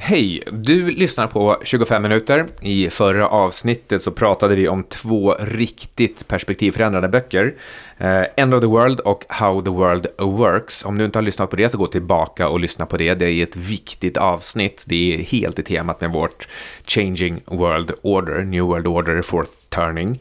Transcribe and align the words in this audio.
Hej! 0.00 0.42
Du 0.52 0.90
lyssnar 0.90 1.26
på 1.26 1.56
25 1.62 2.02
minuter. 2.02 2.46
I 2.60 2.90
förra 2.90 3.28
avsnittet 3.28 4.02
så 4.02 4.10
pratade 4.10 4.54
vi 4.54 4.68
om 4.68 4.82
två 4.82 5.34
riktigt 5.40 6.28
perspektivförändrande 6.28 7.08
böcker. 7.08 7.54
Eh, 7.98 8.22
End 8.36 8.54
of 8.54 8.60
the 8.60 8.66
World 8.66 9.00
och 9.00 9.24
How 9.28 9.62
the 9.62 9.70
World 9.70 10.06
Works. 10.18 10.84
Om 10.84 10.98
du 10.98 11.04
inte 11.04 11.18
har 11.18 11.22
lyssnat 11.22 11.50
på 11.50 11.56
det 11.56 11.68
så 11.68 11.78
gå 11.78 11.86
tillbaka 11.86 12.48
och 12.48 12.60
lyssna 12.60 12.86
på 12.86 12.96
det. 12.96 13.14
Det 13.14 13.30
är 13.30 13.42
ett 13.42 13.56
viktigt 13.56 14.16
avsnitt. 14.16 14.84
Det 14.86 15.14
är 15.14 15.18
helt 15.22 15.58
i 15.58 15.62
temat 15.62 16.00
med 16.00 16.12
vårt 16.12 16.48
Changing 16.84 17.40
World 17.46 17.92
Order, 18.02 18.44
New 18.44 18.62
World 18.62 18.86
Order, 18.86 19.22
Fourth 19.22 19.52
Turning. 19.68 20.18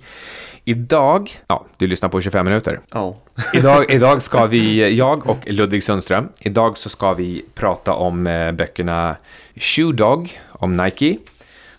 Idag, 0.70 1.40
ja, 1.48 1.66
du 1.78 1.88
lyssnar 1.88 2.10
på 2.10 2.22
25 2.22 2.46
minuter. 2.46 2.80
Ja. 2.92 3.16
Idag, 3.54 3.86
idag 3.94 4.22
ska 4.22 4.46
vi, 4.46 4.96
jag 4.96 5.30
och 5.30 5.38
Ludvig 5.46 5.84
Sundström, 5.84 6.30
idag 6.40 6.78
så 6.78 6.90
ska 6.90 7.14
vi 7.14 7.46
prata 7.56 7.94
om 7.94 8.28
eh, 8.28 8.52
böckerna 8.52 9.16
Shoe 9.56 9.92
Dog 9.92 10.40
om 10.50 10.78
Nike 10.78 11.18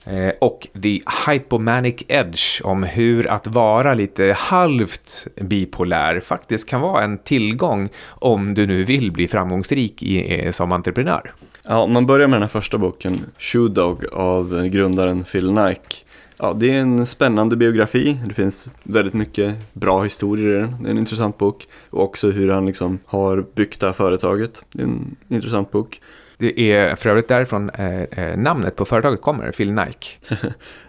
eh, 0.05 0.33
och 0.41 0.67
The 0.83 1.01
Hypomanic 1.27 2.03
Edge 2.09 2.61
om 2.65 2.83
hur 2.83 3.27
att 3.27 3.47
vara 3.47 3.95
lite 3.95 4.35
halvt 4.39 5.27
bipolär 5.41 6.21
faktiskt 6.21 6.69
kan 6.69 6.81
vara 6.81 7.05
en 7.05 7.19
tillgång 7.19 7.89
om 8.09 8.55
du 8.55 8.67
nu 8.67 8.85
vill 8.85 9.13
bli 9.13 9.29
framgångsrik 9.29 10.03
i, 10.03 10.45
eh, 10.45 10.51
som 10.51 10.73
entreprenör. 10.73 11.33
ja, 11.63 11.79
om 11.79 11.93
man 11.93 12.07
börjar 12.07 12.27
med 12.29 12.35
den 12.35 12.43
här 12.43 12.49
första 12.49 12.79
boken, 12.79 13.25
Shoe 13.39 13.69
Dog 13.69 14.07
av 14.13 14.69
grundaren 14.69 15.25
Phil 15.25 15.53
Nike. 15.53 16.09
Ja, 16.39 16.53
det 16.53 16.71
är 16.71 16.75
en 16.81 17.07
spännande 17.07 17.57
biografi. 17.57 18.19
Det 18.27 18.35
finns 18.35 18.71
väldigt 18.83 19.15
mycket 19.15 19.55
bra 19.73 20.03
historier 20.03 20.57
i 20.57 20.61
den. 20.61 20.77
Det 20.83 20.89
är 20.89 20.91
en 20.91 20.99
intressant 20.99 21.39
bok. 21.39 21.67
Och 21.91 22.03
också 22.03 22.31
hur 22.31 22.51
han 22.51 22.67
liksom 22.67 22.99
har 23.07 23.45
byggt 23.55 23.81
det 23.81 23.87
här 23.87 23.93
företaget. 23.93 24.63
Det 24.73 24.83
är 24.83 24.87
en 24.87 25.17
intressant 25.29 25.71
bok. 25.71 26.01
Det 26.39 26.61
är 26.61 26.97
för 26.97 27.11
övrigt 27.11 27.29
därifrån 27.29 27.71
eh, 27.71 28.03
eh, 28.03 28.37
namnet 28.37 28.77
på 28.77 28.85
företaget 28.85 29.23
kommer, 29.23 29.51
Phil 29.53 29.73
Nike. 29.73 30.09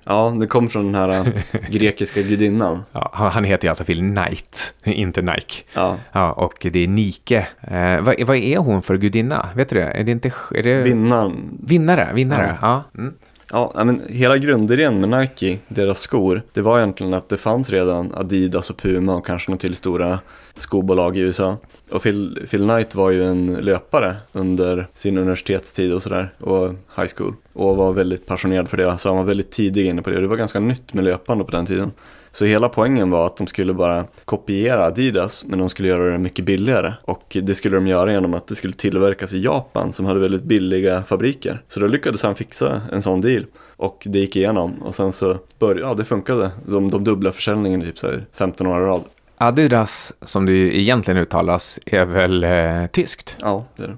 Ja, 0.03 0.35
det 0.39 0.47
kom 0.47 0.69
från 0.69 0.91
den 0.91 0.95
här 0.95 1.09
äh, 1.09 1.61
grekiska 1.69 2.21
gudinnan. 2.21 2.83
Ja, 2.91 3.29
han 3.33 3.43
heter 3.43 3.65
ju 3.65 3.69
alltså 3.69 3.83
Phil 3.83 3.99
Knight, 3.99 4.73
inte 4.83 5.21
Nike. 5.21 5.63
Ja, 5.73 5.97
Ja, 6.11 6.31
och 6.31 6.67
det 6.71 6.79
är 6.79 6.87
Nike. 6.87 7.47
Eh, 7.61 8.01
vad, 8.01 8.21
vad 8.21 8.37
är 8.37 8.57
hon 8.57 8.81
för 8.81 8.97
gudinna? 8.97 9.49
Vet 9.55 9.69
du 9.69 9.75
det? 9.75 9.91
Är 9.91 10.03
det 10.03 10.11
inte... 10.11 10.31
Är 10.55 10.63
det... 10.63 10.81
vinnaren. 10.81 11.57
Vinnare, 11.63 12.13
vinnare. 12.13 12.57
Ja. 12.61 12.83
Mm. 12.97 13.13
Ja, 13.51 13.83
men 13.83 14.01
hela 14.09 14.37
grundidén 14.37 14.99
med 15.01 15.19
Nike, 15.19 15.59
deras 15.67 15.99
skor, 15.99 16.41
det 16.53 16.61
var 16.61 16.77
egentligen 16.77 17.13
att 17.13 17.29
det 17.29 17.37
fanns 17.37 17.69
redan 17.69 18.13
Adidas 18.13 18.69
och 18.69 18.77
Puma 18.77 19.15
och 19.15 19.25
kanske 19.25 19.51
några 19.51 19.59
till 19.59 19.75
stora 19.75 20.19
skobolag 20.55 21.17
i 21.17 21.19
USA. 21.19 21.57
Och 21.89 22.03
Phil, 22.03 22.47
Phil 22.51 22.63
Knight 22.63 22.95
var 22.95 23.09
ju 23.09 23.25
en 23.25 23.53
löpare 23.53 24.15
under 24.31 24.87
sin 24.93 25.17
universitetstid 25.17 25.93
och 25.93 26.03
sådär, 26.03 26.33
och 26.39 26.69
high 26.69 27.11
school. 27.17 27.33
Och 27.53 27.75
var 27.75 27.93
väldigt 27.93 28.25
passionerad 28.25 28.69
för 28.69 28.77
det, 28.77 28.97
så 28.97 29.09
han 29.09 29.17
var 29.17 29.23
väldigt 29.23 29.51
tidig 29.51 29.85
inne 29.85 30.01
på 30.01 30.09
det. 30.09 30.15
Och 30.15 30.21
det 30.21 30.27
var 30.27 30.35
ganska 30.35 30.59
nytt 30.59 30.93
med 30.93 31.03
löpande 31.03 31.43
på 31.43 31.51
den 31.51 31.65
tiden. 31.65 31.91
Så 32.31 32.45
hela 32.45 32.69
poängen 32.69 33.09
var 33.09 33.25
att 33.25 33.37
de 33.37 33.47
skulle 33.47 33.73
bara 33.73 34.05
kopiera 34.25 34.85
Adidas, 34.85 35.45
men 35.45 35.59
de 35.59 35.69
skulle 35.69 35.89
göra 35.89 36.11
det 36.11 36.17
mycket 36.17 36.45
billigare. 36.45 36.93
Och 37.01 37.37
det 37.43 37.55
skulle 37.55 37.77
de 37.77 37.87
göra 37.87 38.11
genom 38.11 38.33
att 38.33 38.47
det 38.47 38.55
skulle 38.55 38.73
tillverkas 38.73 39.33
i 39.33 39.39
Japan, 39.39 39.91
som 39.91 40.05
hade 40.05 40.19
väldigt 40.19 40.43
billiga 40.43 41.03
fabriker. 41.03 41.61
Så 41.67 41.79
då 41.79 41.87
lyckades 41.87 42.23
han 42.23 42.35
fixa 42.35 42.81
en 42.91 43.01
sån 43.01 43.21
deal. 43.21 43.45
Och 43.75 44.03
det 44.05 44.19
gick 44.19 44.35
igenom. 44.35 44.81
Och 44.81 44.95
sen 44.95 45.11
så 45.11 45.37
började, 45.59 45.81
ja 45.81 45.93
det 45.93 46.05
funkade. 46.05 46.51
De, 46.67 46.91
de 46.91 47.03
dubbla 47.03 47.31
försäljningen 47.31 47.81
i 47.81 47.85
typ 47.85 47.97
så 47.99 48.07
här 48.07 48.25
15 48.33 48.67
år 48.67 48.81
i 48.81 48.85
rad. 48.85 49.03
Adidas, 49.37 50.13
som 50.21 50.45
det 50.45 50.51
ju 50.51 50.79
egentligen 50.79 51.21
uttalas, 51.21 51.79
är 51.85 52.05
väl 52.05 52.43
eh, 52.43 52.85
tyskt. 52.91 53.37
Ja, 53.41 53.65
det 53.75 53.83
är 53.83 53.87
det. 53.87 53.97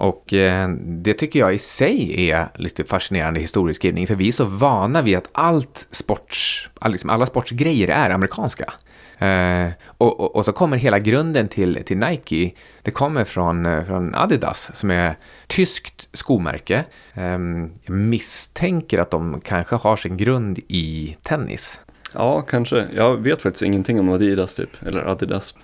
Och 0.00 0.34
eh, 0.34 0.68
det 0.78 1.14
tycker 1.14 1.40
jag 1.40 1.54
i 1.54 1.58
sig 1.58 2.30
är 2.30 2.48
lite 2.54 2.84
fascinerande 2.84 3.40
historieskrivning, 3.40 4.06
för 4.06 4.14
vi 4.14 4.28
är 4.28 4.32
så 4.32 4.44
vana 4.44 5.02
vid 5.02 5.16
att 5.16 5.28
allt 5.32 5.86
sports, 5.90 6.68
liksom 6.86 7.10
alla 7.10 7.26
sportsgrejer 7.26 7.88
är 7.88 8.10
amerikanska. 8.10 8.72
Eh, 9.18 9.68
och, 9.86 10.20
och, 10.20 10.36
och 10.36 10.44
så 10.44 10.52
kommer 10.52 10.76
hela 10.76 10.98
grunden 10.98 11.48
till, 11.48 11.82
till 11.86 11.98
Nike, 11.98 12.50
det 12.82 12.90
kommer 12.90 13.24
från, 13.24 13.66
eh, 13.66 13.84
från 13.84 14.14
Adidas 14.14 14.70
som 14.74 14.90
är 14.90 15.16
tyskt 15.46 16.08
skomärke. 16.12 16.84
Ehm, 17.14 17.70
jag 17.84 17.96
misstänker 17.96 18.98
att 18.98 19.10
de 19.10 19.40
kanske 19.44 19.76
har 19.76 19.96
sin 19.96 20.16
grund 20.16 20.58
i 20.68 21.16
tennis. 21.22 21.80
Ja, 22.14 22.42
kanske. 22.42 22.86
Jag 22.96 23.16
vet 23.16 23.42
faktiskt 23.42 23.62
ingenting 23.62 24.00
om 24.00 24.08
Adidas 24.08 24.54
typ, 24.54 24.86
eller 24.86 25.00
Adidas. 25.00 25.54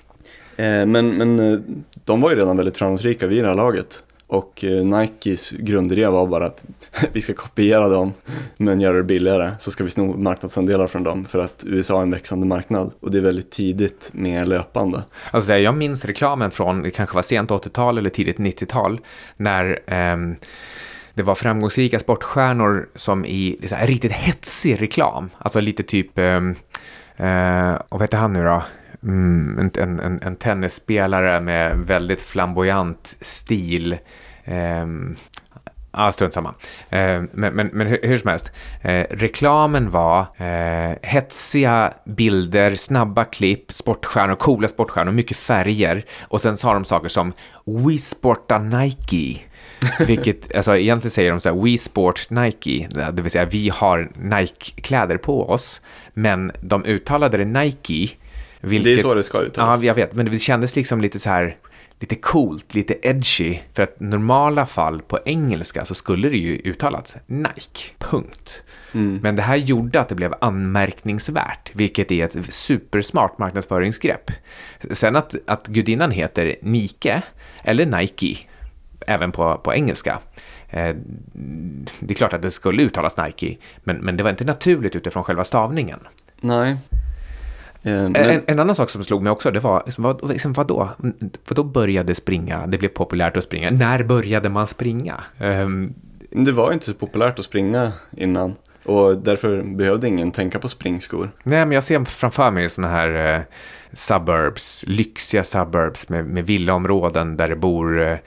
Men, 0.56 1.16
men 1.16 1.36
de 2.04 2.20
var 2.20 2.30
ju 2.30 2.36
redan 2.36 2.56
väldigt 2.56 2.76
framgångsrika 2.76 3.26
vid 3.26 3.44
det 3.44 3.48
här 3.48 3.54
laget. 3.54 4.02
Och 4.26 4.64
eh, 4.64 4.84
Nikes 4.84 5.50
grundidé 5.50 6.06
var 6.06 6.26
bara 6.26 6.46
att 6.46 6.64
vi 7.12 7.20
ska 7.20 7.34
kopiera 7.34 7.88
dem 7.88 8.12
men 8.56 8.80
göra 8.80 8.96
det 8.96 9.02
billigare. 9.02 9.52
Så 9.60 9.70
ska 9.70 9.84
vi 9.84 9.90
sno 9.90 10.16
marknadsandelar 10.16 10.86
från 10.86 11.02
dem 11.02 11.24
för 11.24 11.38
att 11.38 11.64
USA 11.66 11.98
är 11.98 12.02
en 12.02 12.10
växande 12.10 12.46
marknad. 12.46 12.92
Och 13.00 13.10
det 13.10 13.18
är 13.18 13.22
väldigt 13.22 13.50
tidigt 13.50 14.10
med 14.12 14.48
löpande. 14.48 15.02
Alltså 15.30 15.54
jag 15.54 15.74
minns 15.74 16.04
reklamen 16.04 16.50
från, 16.50 16.82
det 16.82 16.90
kanske 16.90 17.14
var 17.14 17.22
sent 17.22 17.50
80-tal 17.50 17.98
eller 17.98 18.10
tidigt 18.10 18.38
90-tal, 18.38 19.00
när 19.36 19.80
ehm, 19.86 20.36
det 21.14 21.22
var 21.22 21.34
framgångsrika 21.34 21.98
sportstjärnor 21.98 22.88
som 22.94 23.24
i 23.24 23.58
så 23.66 23.74
här, 23.74 23.86
riktigt 23.86 24.12
hetsig 24.12 24.82
reklam, 24.82 25.30
alltså 25.38 25.60
lite 25.60 25.82
typ, 25.82 26.18
ehm, 26.18 26.54
eh, 27.16 27.74
och 27.74 27.98
vad 27.98 28.02
heter 28.02 28.18
han 28.18 28.32
nu 28.32 28.44
då? 28.44 28.62
Mm, 29.06 29.58
en, 29.58 29.70
en, 29.82 30.00
en, 30.00 30.22
en 30.22 30.36
tennisspelare 30.36 31.40
med 31.40 31.78
väldigt 31.78 32.20
flamboyant 32.20 33.16
stil. 33.20 33.98
Ehm, 34.44 35.16
Ja, 35.98 36.12
strunt 36.12 36.34
samma. 36.34 36.54
Eh, 36.90 37.22
men, 37.32 37.54
men, 37.54 37.70
men 37.72 37.86
hur, 37.86 37.98
hur 38.02 38.16
som 38.16 38.30
helst. 38.30 38.50
Eh, 38.82 39.06
reklamen 39.10 39.90
var 39.90 40.20
eh, 40.36 40.96
hetsiga 41.02 41.92
bilder, 42.04 42.76
snabba 42.76 43.24
klipp, 43.24 43.72
sportstjärnor, 43.72 44.34
coola 44.34 44.68
sportstjärnor, 44.68 45.12
mycket 45.12 45.36
färger. 45.36 46.04
Och 46.28 46.40
sen 46.40 46.56
sa 46.56 46.74
de 46.74 46.84
saker 46.84 47.08
som 47.08 47.32
We 47.64 47.98
sporta 47.98 48.58
Nike. 48.58 49.40
Vilket, 50.06 50.56
alltså 50.56 50.76
egentligen 50.76 51.10
säger 51.10 51.30
de 51.30 51.40
så 51.40 51.48
här, 51.54 51.62
We 51.62 51.78
sport 51.78 52.30
Nike. 52.30 52.88
Det 53.12 53.22
vill 53.22 53.30
säga, 53.30 53.44
vi 53.44 53.68
har 53.68 54.10
Nike-kläder 54.14 55.16
på 55.16 55.50
oss. 55.50 55.80
Men 56.14 56.52
de 56.60 56.84
uttalade 56.84 57.36
det 57.36 57.44
Nike. 57.44 58.16
Vilket, 58.66 58.84
Det 58.84 58.92
är 59.00 59.02
så 59.02 59.14
det 59.14 59.22
ska 59.22 59.38
Ja, 59.38 59.44
uttalas. 59.44 59.82
jag 59.82 59.94
vet, 59.94 60.14
men 60.14 60.26
det 60.26 60.38
kändes 60.38 60.76
liksom 60.76 61.00
lite 61.00 61.18
så 61.18 61.28
här, 61.28 61.56
lite 62.00 62.14
coolt, 62.14 62.74
lite 62.74 62.96
edgy. 63.02 63.58
För 63.74 63.82
att 63.82 64.00
normala 64.00 64.66
fall 64.66 65.02
på 65.02 65.18
engelska 65.24 65.84
så 65.84 65.94
skulle 65.94 66.28
det 66.28 66.36
ju 66.36 66.60
uttalats 66.64 67.16
Nike, 67.26 67.94
punkt. 67.98 68.62
Mm. 68.94 69.18
Men 69.22 69.36
det 69.36 69.42
här 69.42 69.56
gjorde 69.56 70.00
att 70.00 70.08
det 70.08 70.14
blev 70.14 70.34
anmärkningsvärt, 70.40 71.70
vilket 71.72 72.10
är 72.12 72.24
ett 72.24 72.54
supersmart 72.54 73.38
marknadsföringsgrepp. 73.38 74.30
Sen 74.90 75.16
att, 75.16 75.34
att 75.46 75.66
gudinnan 75.66 76.10
heter 76.10 76.56
Nike, 76.62 77.22
eller 77.64 77.86
Nike, 77.86 78.36
även 79.06 79.32
på, 79.32 79.58
på 79.64 79.74
engelska. 79.74 80.18
Eh, 80.70 80.96
det 82.00 82.12
är 82.12 82.14
klart 82.14 82.32
att 82.32 82.42
det 82.42 82.50
skulle 82.50 82.82
uttalas 82.82 83.16
Nike, 83.16 83.56
men, 83.84 83.96
men 83.96 84.16
det 84.16 84.22
var 84.22 84.30
inte 84.30 84.44
naturligt 84.44 84.96
utifrån 84.96 85.24
själva 85.24 85.44
stavningen. 85.44 85.98
Nej. 86.40 86.76
Eh, 87.86 88.04
En, 88.04 88.42
en 88.46 88.58
annan 88.58 88.74
sak 88.74 88.90
som 88.90 89.04
slog 89.04 89.22
mig 89.22 89.30
också, 89.30 89.50
det 89.50 89.60
var, 89.60 89.82
liksom, 89.86 90.04
vad, 90.04 90.28
liksom, 90.30 90.52
vadå? 90.52 90.88
Vadå 91.48 91.64
började 91.64 92.14
springa? 92.14 92.66
Det 92.66 92.78
blev 92.78 92.88
populärt 92.88 93.36
att 93.36 93.44
springa. 93.44 93.70
När 93.70 94.02
började 94.02 94.48
man 94.48 94.66
springa? 94.66 95.20
Ehm, 95.38 95.94
det 96.30 96.52
var 96.52 96.72
inte 96.72 96.86
så 96.86 96.94
populärt 96.94 97.38
att 97.38 97.44
springa 97.44 97.92
innan. 98.16 98.54
Och 98.84 99.16
därför 99.18 99.62
behövde 99.62 100.08
ingen 100.08 100.30
tänka 100.32 100.58
på 100.58 100.68
springskor. 100.68 101.30
nej, 101.42 101.66
men 101.66 101.72
jag 101.72 101.84
ser 101.84 102.04
framför 102.04 102.50
mig 102.50 102.70
såna 102.70 102.88
här 102.88 103.34
eh, 103.34 103.40
suburbs, 103.92 104.84
lyxiga 104.86 105.44
suburbs 105.44 106.08
med, 106.08 106.24
med 106.24 106.46
villaområden 106.46 107.36
där 107.36 107.48
det 107.48 107.56
bor 107.56 108.02
eh, 108.02 108.18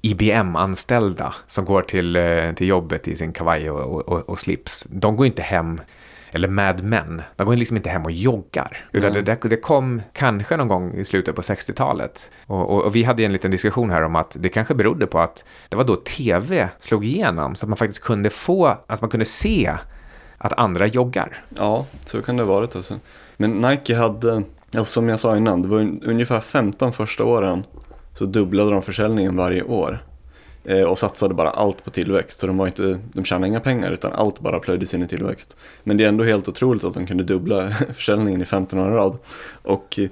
IBM-anställda 0.00 1.34
som 1.46 1.64
går 1.64 1.82
till, 1.82 2.16
eh, 2.16 2.52
till 2.54 2.68
jobbet 2.68 3.08
i 3.08 3.16
sin 3.16 3.32
kavaj 3.32 3.70
och, 3.70 4.08
och, 4.08 4.28
och 4.28 4.38
slips. 4.38 4.86
De 4.90 5.16
går 5.16 5.26
inte 5.26 5.42
hem, 5.42 5.80
eller 6.30 6.48
Mad 6.48 6.82
Men, 6.84 7.22
de 7.36 7.46
går 7.46 7.56
liksom 7.56 7.76
inte 7.76 7.90
hem 7.90 8.04
och 8.04 8.10
joggar. 8.10 8.86
Utan 8.92 9.12
det, 9.12 9.22
det, 9.22 9.38
det 9.42 9.56
kom 9.56 10.02
kanske 10.12 10.56
någon 10.56 10.68
gång 10.68 10.94
i 10.94 11.04
slutet 11.04 11.34
på 11.34 11.42
60-talet. 11.42 12.30
Och, 12.46 12.70
och, 12.70 12.84
och 12.84 12.96
vi 12.96 13.02
hade 13.02 13.24
en 13.24 13.32
liten 13.32 13.50
diskussion 13.50 13.90
här 13.90 14.02
om 14.02 14.16
att 14.16 14.36
det 14.40 14.48
kanske 14.48 14.74
berodde 14.74 15.06
på 15.06 15.20
att 15.20 15.44
det 15.68 15.76
var 15.76 15.84
då 15.84 15.96
tv 15.96 16.68
slog 16.80 17.04
igenom 17.04 17.54
så 17.54 17.64
att 17.64 17.68
man 17.68 17.76
faktiskt 17.76 18.02
kunde 18.02 18.30
få, 18.30 18.66
alltså 18.66 19.04
man 19.04 19.10
kunde 19.10 19.24
se 19.26 19.74
att 20.38 20.52
andra 20.58 20.86
joggar. 20.86 21.42
Ja, 21.56 21.86
så 22.04 22.22
kan 22.22 22.36
det 22.36 22.42
ha 22.42 22.52
varit 22.54 22.76
alltså. 22.76 23.00
Men 23.36 23.50
Nike 23.50 23.96
hade, 23.96 24.42
alltså 24.74 24.92
som 24.92 25.08
jag 25.08 25.20
sa 25.20 25.36
innan, 25.36 25.62
det 25.62 25.68
var 25.68 25.78
un- 25.80 26.00
ungefär 26.04 26.40
15 26.40 26.92
första 26.92 27.24
åren 27.24 27.64
så 28.14 28.24
dubblade 28.24 28.70
de 28.70 28.82
försäljningen 28.82 29.36
varje 29.36 29.62
år. 29.62 29.98
Eh, 30.68 30.82
och 30.82 30.98
satsade 30.98 31.34
bara 31.34 31.50
allt 31.50 31.84
på 31.84 31.90
tillväxt. 31.90 32.40
Så 32.40 32.46
de, 32.46 32.56
var 32.56 32.66
inte, 32.66 32.98
de 33.12 33.24
tjänade 33.24 33.46
inga 33.46 33.60
pengar 33.60 33.90
utan 33.90 34.12
allt 34.12 34.40
bara 34.40 34.58
plöjdes 34.58 34.94
in 34.94 35.02
i 35.02 35.08
tillväxt. 35.08 35.56
Men 35.84 35.96
det 35.96 36.04
är 36.04 36.08
ändå 36.08 36.24
helt 36.24 36.48
otroligt 36.48 36.84
att 36.84 36.94
de 36.94 37.06
kunde 37.06 37.24
dubbla 37.24 37.70
försäljningen 37.92 38.42
i 38.42 38.44
15 38.44 38.78
år 38.78 38.92
i 38.92 38.94
rad. 38.94 39.18
Och 39.62 39.98
eh, 39.98 40.08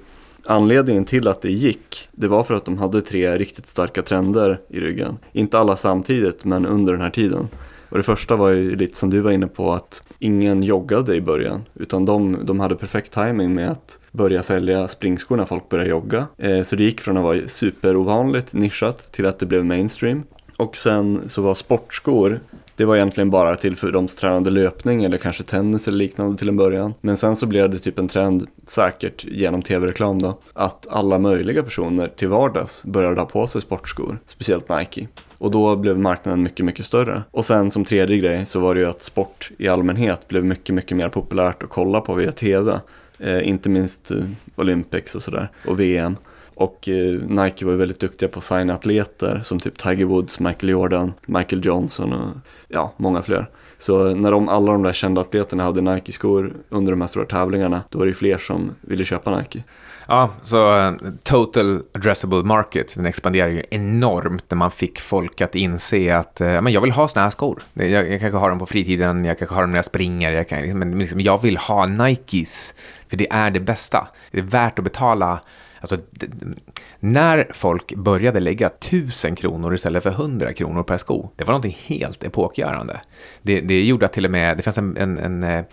Anledningen 0.49 1.05
till 1.05 1.29
att 1.29 1.43
det 1.43 1.51
gick, 1.51 2.09
det 2.13 2.29
var 2.29 2.43
för 2.43 2.55
att 2.55 2.65
de 2.65 2.79
hade 2.79 3.03
tre 3.03 3.39
riktigt 3.39 3.67
starka 3.67 4.03
trender 4.03 4.61
i 4.69 4.81
ryggen. 4.81 5.19
Inte 5.33 5.59
alla 5.59 5.77
samtidigt, 5.77 6.45
men 6.45 6.67
under 6.67 6.93
den 6.93 7.03
här 7.03 7.11
tiden. 7.11 7.49
Och 7.89 7.97
det 7.97 8.03
första 8.03 8.37
var 8.37 8.51
ju 8.51 8.77
lite 8.77 8.99
som 8.99 9.11
du 9.11 9.21
var 9.21 9.31
inne 9.31 9.47
på 9.47 9.73
att 9.73 10.03
ingen 10.19 10.63
joggade 10.63 11.15
i 11.15 11.21
början. 11.21 11.65
Utan 11.75 12.05
de, 12.05 12.39
de 12.43 12.61
hade 12.61 12.77
perfekt 12.77 13.13
timing 13.13 13.55
med 13.55 13.71
att 13.71 13.99
börja 14.13 14.43
sälja 14.43 14.89
springskor 14.89 15.37
när 15.37 15.45
folk 15.45 15.69
började 15.69 15.91
jogga. 15.91 16.27
Eh, 16.39 16.63
så 16.63 16.77
det 16.77 16.85
gick 16.85 17.01
från 17.01 17.17
att 17.17 17.23
vara 17.23 17.49
superovanligt 17.49 18.55
nischat 18.55 19.13
till 19.13 19.27
att 19.27 19.39
det 19.39 19.47
blev 19.47 19.65
mainstream. 19.65 20.23
Och 20.57 20.77
sen 20.77 21.29
så 21.29 21.43
var 21.43 21.55
sportskor 21.55 22.41
det 22.77 22.85
var 22.85 22.97
egentligen 22.97 23.31
bara 23.31 23.57
till 23.57 23.77
för 23.77 23.93
de 23.93 24.09
som 24.09 24.19
tränade 24.19 24.51
löpning 24.51 25.05
eller 25.05 25.19
kanske 25.19 25.43
tennis 25.43 25.89
eller 25.89 25.99
liknande 25.99 26.39
till 26.39 26.49
en 26.49 26.57
början. 26.57 26.95
Men 27.01 27.17
sen 27.17 27.37
så 27.37 27.47
blev 27.47 27.71
det 27.71 27.79
typ 27.79 27.99
en 27.99 28.09
trend, 28.09 28.47
säkert 28.67 29.25
genom 29.25 29.63
tv-reklam 29.63 30.23
då, 30.23 30.39
att 30.53 30.87
alla 30.91 31.19
möjliga 31.19 31.63
personer 31.63 32.09
till 32.09 32.29
vardags 32.29 32.85
började 32.85 33.21
ha 33.21 33.27
på 33.27 33.47
sig 33.47 33.61
sportskor, 33.61 34.19
speciellt 34.27 34.69
Nike. 34.69 35.09
Och 35.39 35.51
då 35.51 35.77
blev 35.77 35.99
marknaden 35.99 36.43
mycket, 36.43 36.65
mycket 36.65 36.87
större. 36.87 37.23
Och 37.31 37.45
sen 37.45 37.71
som 37.71 37.85
tredje 37.85 38.17
grej 38.17 38.47
så 38.47 38.61
var 38.61 38.75
det 38.75 38.81
ju 38.81 38.87
att 38.87 39.03
sport 39.03 39.51
i 39.59 39.69
allmänhet 39.69 40.29
blev 40.29 40.45
mycket, 40.45 40.75
mycket 40.75 40.97
mer 40.97 41.09
populärt 41.09 41.63
att 41.63 41.71
kolla 41.71 42.01
på 42.01 42.15
via 42.15 42.33
tv. 42.33 42.81
Eh, 43.19 43.49
inte 43.49 43.69
minst 43.69 44.11
eh, 44.11 44.25
Olympics 44.57 45.15
och 45.15 45.23
sådär, 45.23 45.49
och 45.67 45.81
VM. 45.81 46.17
Och 46.57 46.89
eh, 46.89 47.21
Nike 47.29 47.65
var 47.65 47.73
ju 47.73 47.79
väldigt 47.79 48.01
duktiga 48.01 48.29
på 48.29 48.39
att 48.39 48.45
signa 48.45 48.75
atleter 48.75 49.41
som 49.45 49.61
typ 49.61 49.79
Tiger 49.79 50.05
Woods, 50.05 50.41
Michael 50.41 50.69
Jordan, 50.69 51.13
Michael 51.27 51.67
Johnson 51.67 52.13
och 52.13 52.31
ja, 52.69 52.93
många 52.97 53.23
fler. 53.23 53.51
Så 53.79 54.15
när 54.15 54.31
de, 54.31 54.49
alla 54.49 54.73
de 54.73 54.83
där 54.83 54.93
kända 54.93 55.21
atleterna 55.21 55.63
hade 55.63 55.81
Nike-skor 55.81 56.55
under 56.69 56.93
de 56.93 57.01
här 57.01 57.09
stora 57.09 57.27
tävlingarna, 57.27 57.83
då 57.91 57.99
var 57.99 58.07
det 58.07 58.11
ju 58.11 58.15
fler 58.15 58.39
som 58.39 58.75
ville 58.81 59.05
köpa 59.05 59.39
Nike. 59.39 59.65
Ja, 60.09 60.31
så 60.43 60.77
uh, 60.79 60.93
total 61.23 61.83
addressable 61.95 62.43
market, 62.43 62.95
den 62.95 63.07
expanderar 63.07 63.49
ju 63.49 63.63
enormt 63.71 64.45
när 64.49 64.57
man 64.57 64.71
fick 64.71 65.01
folk 65.01 65.41
att 65.41 65.55
inse 65.55 66.17
att 66.17 66.41
uh, 66.41 66.61
men 66.61 66.73
jag 66.73 66.81
vill 66.81 66.91
ha 66.91 67.09
såna 67.09 67.23
här 67.23 67.31
skor. 67.31 67.63
Jag, 67.73 67.91
jag 67.91 68.21
kanske 68.21 68.39
har 68.39 68.51
dem 68.51 68.59
på 68.59 68.67
fritiden, 68.67 69.25
jag 69.25 69.39
kanske 69.39 69.55
har 69.55 69.63
dem 69.63 69.71
när 69.71 69.79
jag 69.79 69.85
springer, 69.85 70.33
jag 70.33 70.49
kan, 70.49 70.61
liksom, 70.61 70.79
men 70.79 70.99
liksom, 70.99 71.21
jag 71.21 71.43
vill 71.43 71.57
ha 71.57 71.87
Nikes, 71.87 72.75
för 73.09 73.17
det 73.17 73.33
är 73.33 73.51
det 73.51 73.61
bästa. 73.61 74.09
Det 74.31 74.39
är 74.39 74.43
värt 74.43 74.79
att 74.79 74.85
betala 74.85 75.41
Alltså, 75.93 76.07
när 77.01 77.51
folk 77.55 77.95
började 77.95 78.41
lägga 78.41 78.67
1000 78.67 79.37
kronor 79.37 79.75
istället 79.75 80.03
för 80.03 80.11
100 80.11 80.53
kronor 80.53 80.83
per 80.83 80.97
sko, 80.97 81.31
det 81.37 81.45
var 81.45 81.53
någonting 81.53 81.79
helt 81.87 82.25
epokgörande. 82.25 83.01
Det, 83.43 83.61
det 83.61 83.85
gjorde 83.85 84.07
att 84.07 84.13
till 84.13 84.25
och 84.25 84.31
med, 84.31 84.57
det 84.57 84.63
fanns 84.63 84.79
en, 84.79 84.97
en, 84.97 85.19
en 85.19 85.43
eh, 85.43 85.65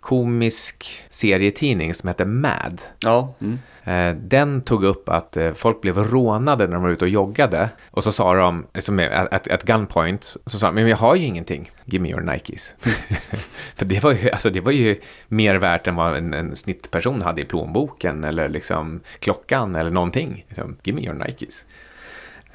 komisk 0.00 1.04
serietidning 1.08 1.94
som 1.94 2.08
hette 2.08 2.24
Mad. 2.24 2.82
Ja. 2.98 3.34
Mm. 3.40 3.58
Eh, 3.86 4.16
den 4.16 4.62
tog 4.62 4.84
upp 4.84 5.08
att 5.08 5.36
eh, 5.36 5.52
folk 5.52 5.80
blev 5.80 5.98
rånade 5.98 6.66
när 6.66 6.74
de 6.74 6.82
var 6.82 6.90
ute 6.90 7.04
och 7.04 7.08
joggade. 7.08 7.68
Och 7.90 8.04
så 8.04 8.12
sa 8.12 8.34
de, 8.34 8.66
liksom 8.74 9.08
at, 9.30 9.62
gunpoint, 9.62 10.36
så 10.46 10.58
sa 10.58 10.66
de, 10.66 10.74
men 10.74 10.88
jag 10.88 10.96
har 10.96 11.14
ju 11.14 11.24
ingenting, 11.24 11.70
give 11.84 12.02
me 12.02 12.10
your 12.10 12.20
Nikes. 12.20 12.74
För 13.76 13.84
det 13.84 14.02
var, 14.02 14.12
ju, 14.12 14.30
alltså 14.30 14.50
det 14.50 14.60
var 14.60 14.72
ju 14.72 15.00
mer 15.28 15.54
värt 15.56 15.86
än 15.86 15.96
vad 15.96 16.16
en, 16.16 16.34
en 16.34 16.56
snittperson 16.56 17.22
hade 17.22 17.40
i 17.40 17.44
plånboken 17.44 18.24
eller 18.24 18.48
liksom 18.48 19.00
klockan 19.18 19.74
eller 19.74 19.90
någonting. 19.90 20.44
Liksom, 20.48 20.76
give 20.82 21.00
me 21.00 21.06
your 21.06 21.26
Nikes. 21.26 21.64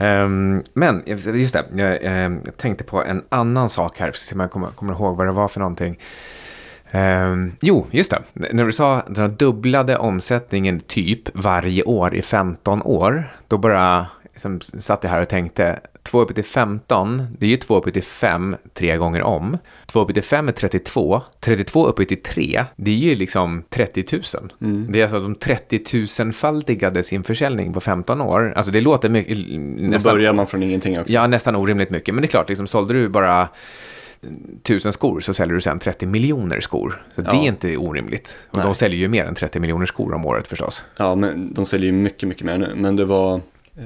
Um, 0.01 0.63
men 0.73 1.03
just 1.05 1.53
det, 1.53 1.65
jag, 1.75 2.03
jag, 2.03 2.57
tänkte 2.57 2.83
på 2.83 3.03
en 3.03 3.23
annan 3.29 3.69
sak 3.69 3.99
här, 3.99 4.11
så 4.11 4.35
jag 4.38 4.51
kommer, 4.51 4.67
kommer 4.67 4.93
ihåg 4.93 5.17
vad 5.17 5.27
det 5.27 5.31
var 5.31 5.47
för 5.47 5.59
någonting. 5.59 5.99
Um, 6.93 7.51
jo, 7.61 7.88
just 7.91 8.11
det. 8.11 8.21
När 8.33 8.65
du 8.65 8.71
sa 8.71 8.97
att 8.97 9.15
den 9.15 9.35
dubblade 9.35 9.97
omsättningen 9.97 10.79
typ 10.79 11.29
varje 11.33 11.83
år 11.83 12.15
i 12.15 12.21
15 12.21 12.81
år, 12.81 13.33
då 13.47 13.57
bara 13.57 14.07
liksom, 14.33 14.61
satt 14.61 15.03
jag 15.03 15.11
här 15.11 15.21
och 15.21 15.29
tänkte 15.29 15.79
2 16.03 16.21
upp 16.21 16.35
till 16.35 16.43
15, 16.43 17.27
det 17.39 17.45
är 17.45 17.49
ju 17.49 17.57
2 17.57 17.77
upp 17.77 17.93
till 17.93 18.03
5 18.03 18.55
tre 18.73 18.97
gånger 18.97 19.21
om. 19.21 19.57
2 19.85 20.01
upp 20.01 20.13
till 20.13 20.23
5 20.23 20.47
är 20.47 20.51
32, 20.51 21.21
32 21.39 21.88
upp 21.88 22.07
till 22.07 22.23
3, 22.23 22.65
det 22.75 22.91
är 22.91 22.95
ju 22.95 23.15
liksom 23.15 23.63
30 23.69 24.05
000. 24.11 24.23
Mm. 24.61 24.91
Det 24.91 24.99
är 24.99 25.03
alltså 25.03 25.19
de 25.19 25.35
30 25.35 25.77
000-faldigade 25.77 27.03
sin 27.03 27.23
försäljning 27.23 27.73
på 27.73 27.81
15 27.81 28.21
år. 28.21 28.53
Alltså 28.55 28.71
det 28.71 28.81
låter 28.81 29.09
mycket... 29.09 29.38
Nästan, 29.38 30.11
då 30.11 30.17
börjar 30.17 30.33
man 30.33 30.47
från 30.47 30.63
ingenting 30.63 30.99
också. 30.99 31.13
Ja, 31.13 31.27
nästan 31.27 31.55
orimligt 31.55 31.89
mycket. 31.89 32.15
Men 32.15 32.21
det 32.21 32.25
är 32.25 32.29
klart, 32.29 32.49
liksom, 32.49 32.67
sålde 32.67 32.93
du 32.93 33.09
bara 33.09 33.49
tusen 34.63 34.94
skor 34.94 35.19
så 35.19 35.33
säljer 35.33 35.56
du 35.56 35.62
sen 35.62 35.79
30 35.79 36.06
miljoner 36.06 36.59
skor. 36.59 37.03
Så 37.15 37.21
ja. 37.25 37.31
det 37.31 37.38
är 37.38 37.47
inte 37.47 37.77
orimligt. 37.77 38.38
Och 38.50 38.57
Nej. 38.57 38.65
de 38.65 38.75
säljer 38.75 39.00
ju 39.00 39.07
mer 39.07 39.25
än 39.25 39.35
30 39.35 39.59
miljoner 39.59 39.85
skor 39.85 40.13
om 40.13 40.25
året 40.25 40.47
förstås. 40.47 40.83
Ja, 40.97 41.15
men 41.15 41.53
de 41.53 41.65
säljer 41.65 41.85
ju 41.85 41.91
mycket, 41.91 42.29
mycket 42.29 42.45
mer 42.45 42.57
nu. 42.57 42.73
Men 42.75 42.95
det 42.95 43.06
var 43.06 43.35
eh, 43.75 43.81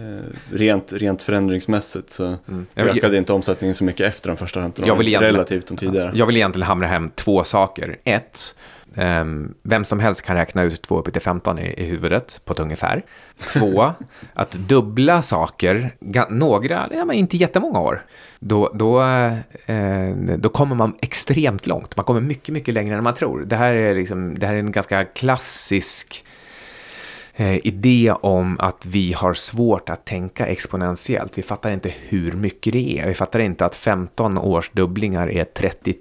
rent, 0.52 0.94
rent 0.94 1.22
förändringsmässigt 1.22 2.10
så 2.10 2.26
mm. 2.48 2.66
ökade 2.76 3.18
inte 3.18 3.34
omsättningen 3.34 3.76
så 3.76 3.84
mycket 3.84 4.08
efter 4.08 4.30
de 4.30 4.38
första 4.38 4.62
15 4.62 4.92
åren. 4.92 5.06
Relativt 5.06 5.68
de 5.68 5.78
tidigare. 5.78 6.12
Jag 6.16 6.26
vill 6.26 6.36
egentligen 6.38 6.68
hamra 6.68 6.88
hem 6.88 7.12
två 7.16 7.44
saker. 7.44 7.98
Ett, 8.04 8.56
vem 9.64 9.86
som 9.86 10.00
helst 10.00 10.22
kan 10.22 10.36
räkna 10.36 10.64
ut 10.64 10.82
2 10.82 11.00
upp 11.00 11.14
till 11.14 11.22
15 11.22 11.60
i, 11.60 11.74
i 11.78 11.86
huvudet 11.86 12.42
på 12.46 12.54
ett 12.54 12.60
ungefär. 12.60 13.04
Två, 13.54 13.92
att 14.34 14.52
dubbla 14.52 15.22
saker, 15.22 15.96
några, 16.30 16.90
ja, 16.94 17.06
men 17.06 17.16
inte 17.16 17.38
jättemånga 17.38 17.80
år, 17.80 18.02
då, 18.40 18.72
då, 18.74 19.04
eh, 19.66 20.16
då 20.38 20.50
kommer 20.50 20.76
man 20.76 20.96
extremt 21.02 21.68
långt. 21.68 21.96
Man 21.96 22.06
kommer 22.06 22.22
mycket, 22.22 22.54
mycket 22.54 22.74
längre 22.74 22.98
än 22.98 23.04
man 23.04 23.14
tror. 23.14 23.40
Det 23.46 23.56
här 23.56 23.74
är, 23.74 23.96
liksom, 23.96 24.40
det 24.40 24.48
här 24.48 24.54
är 24.54 24.60
en 24.60 24.72
ganska 24.72 25.04
klassisk 25.04 26.26
Eh, 27.38 27.68
idé 27.68 28.14
om 28.22 28.60
att 28.60 28.86
vi 28.86 29.14
har 29.14 29.34
svårt 29.34 29.90
att 29.90 30.06
tänka 30.06 30.46
exponentiellt. 30.46 31.38
Vi 31.38 31.42
fattar 31.42 31.72
inte 31.72 31.94
hur 32.08 32.32
mycket 32.32 32.74
det 32.74 33.00
är. 33.00 33.08
Vi 33.08 33.14
fattar 33.14 33.40
inte 33.40 33.66
att 33.66 33.76
15 33.76 34.38
års 34.38 34.72
dubblingar 34.72 35.32
är 35.32 35.44
30 35.44 35.96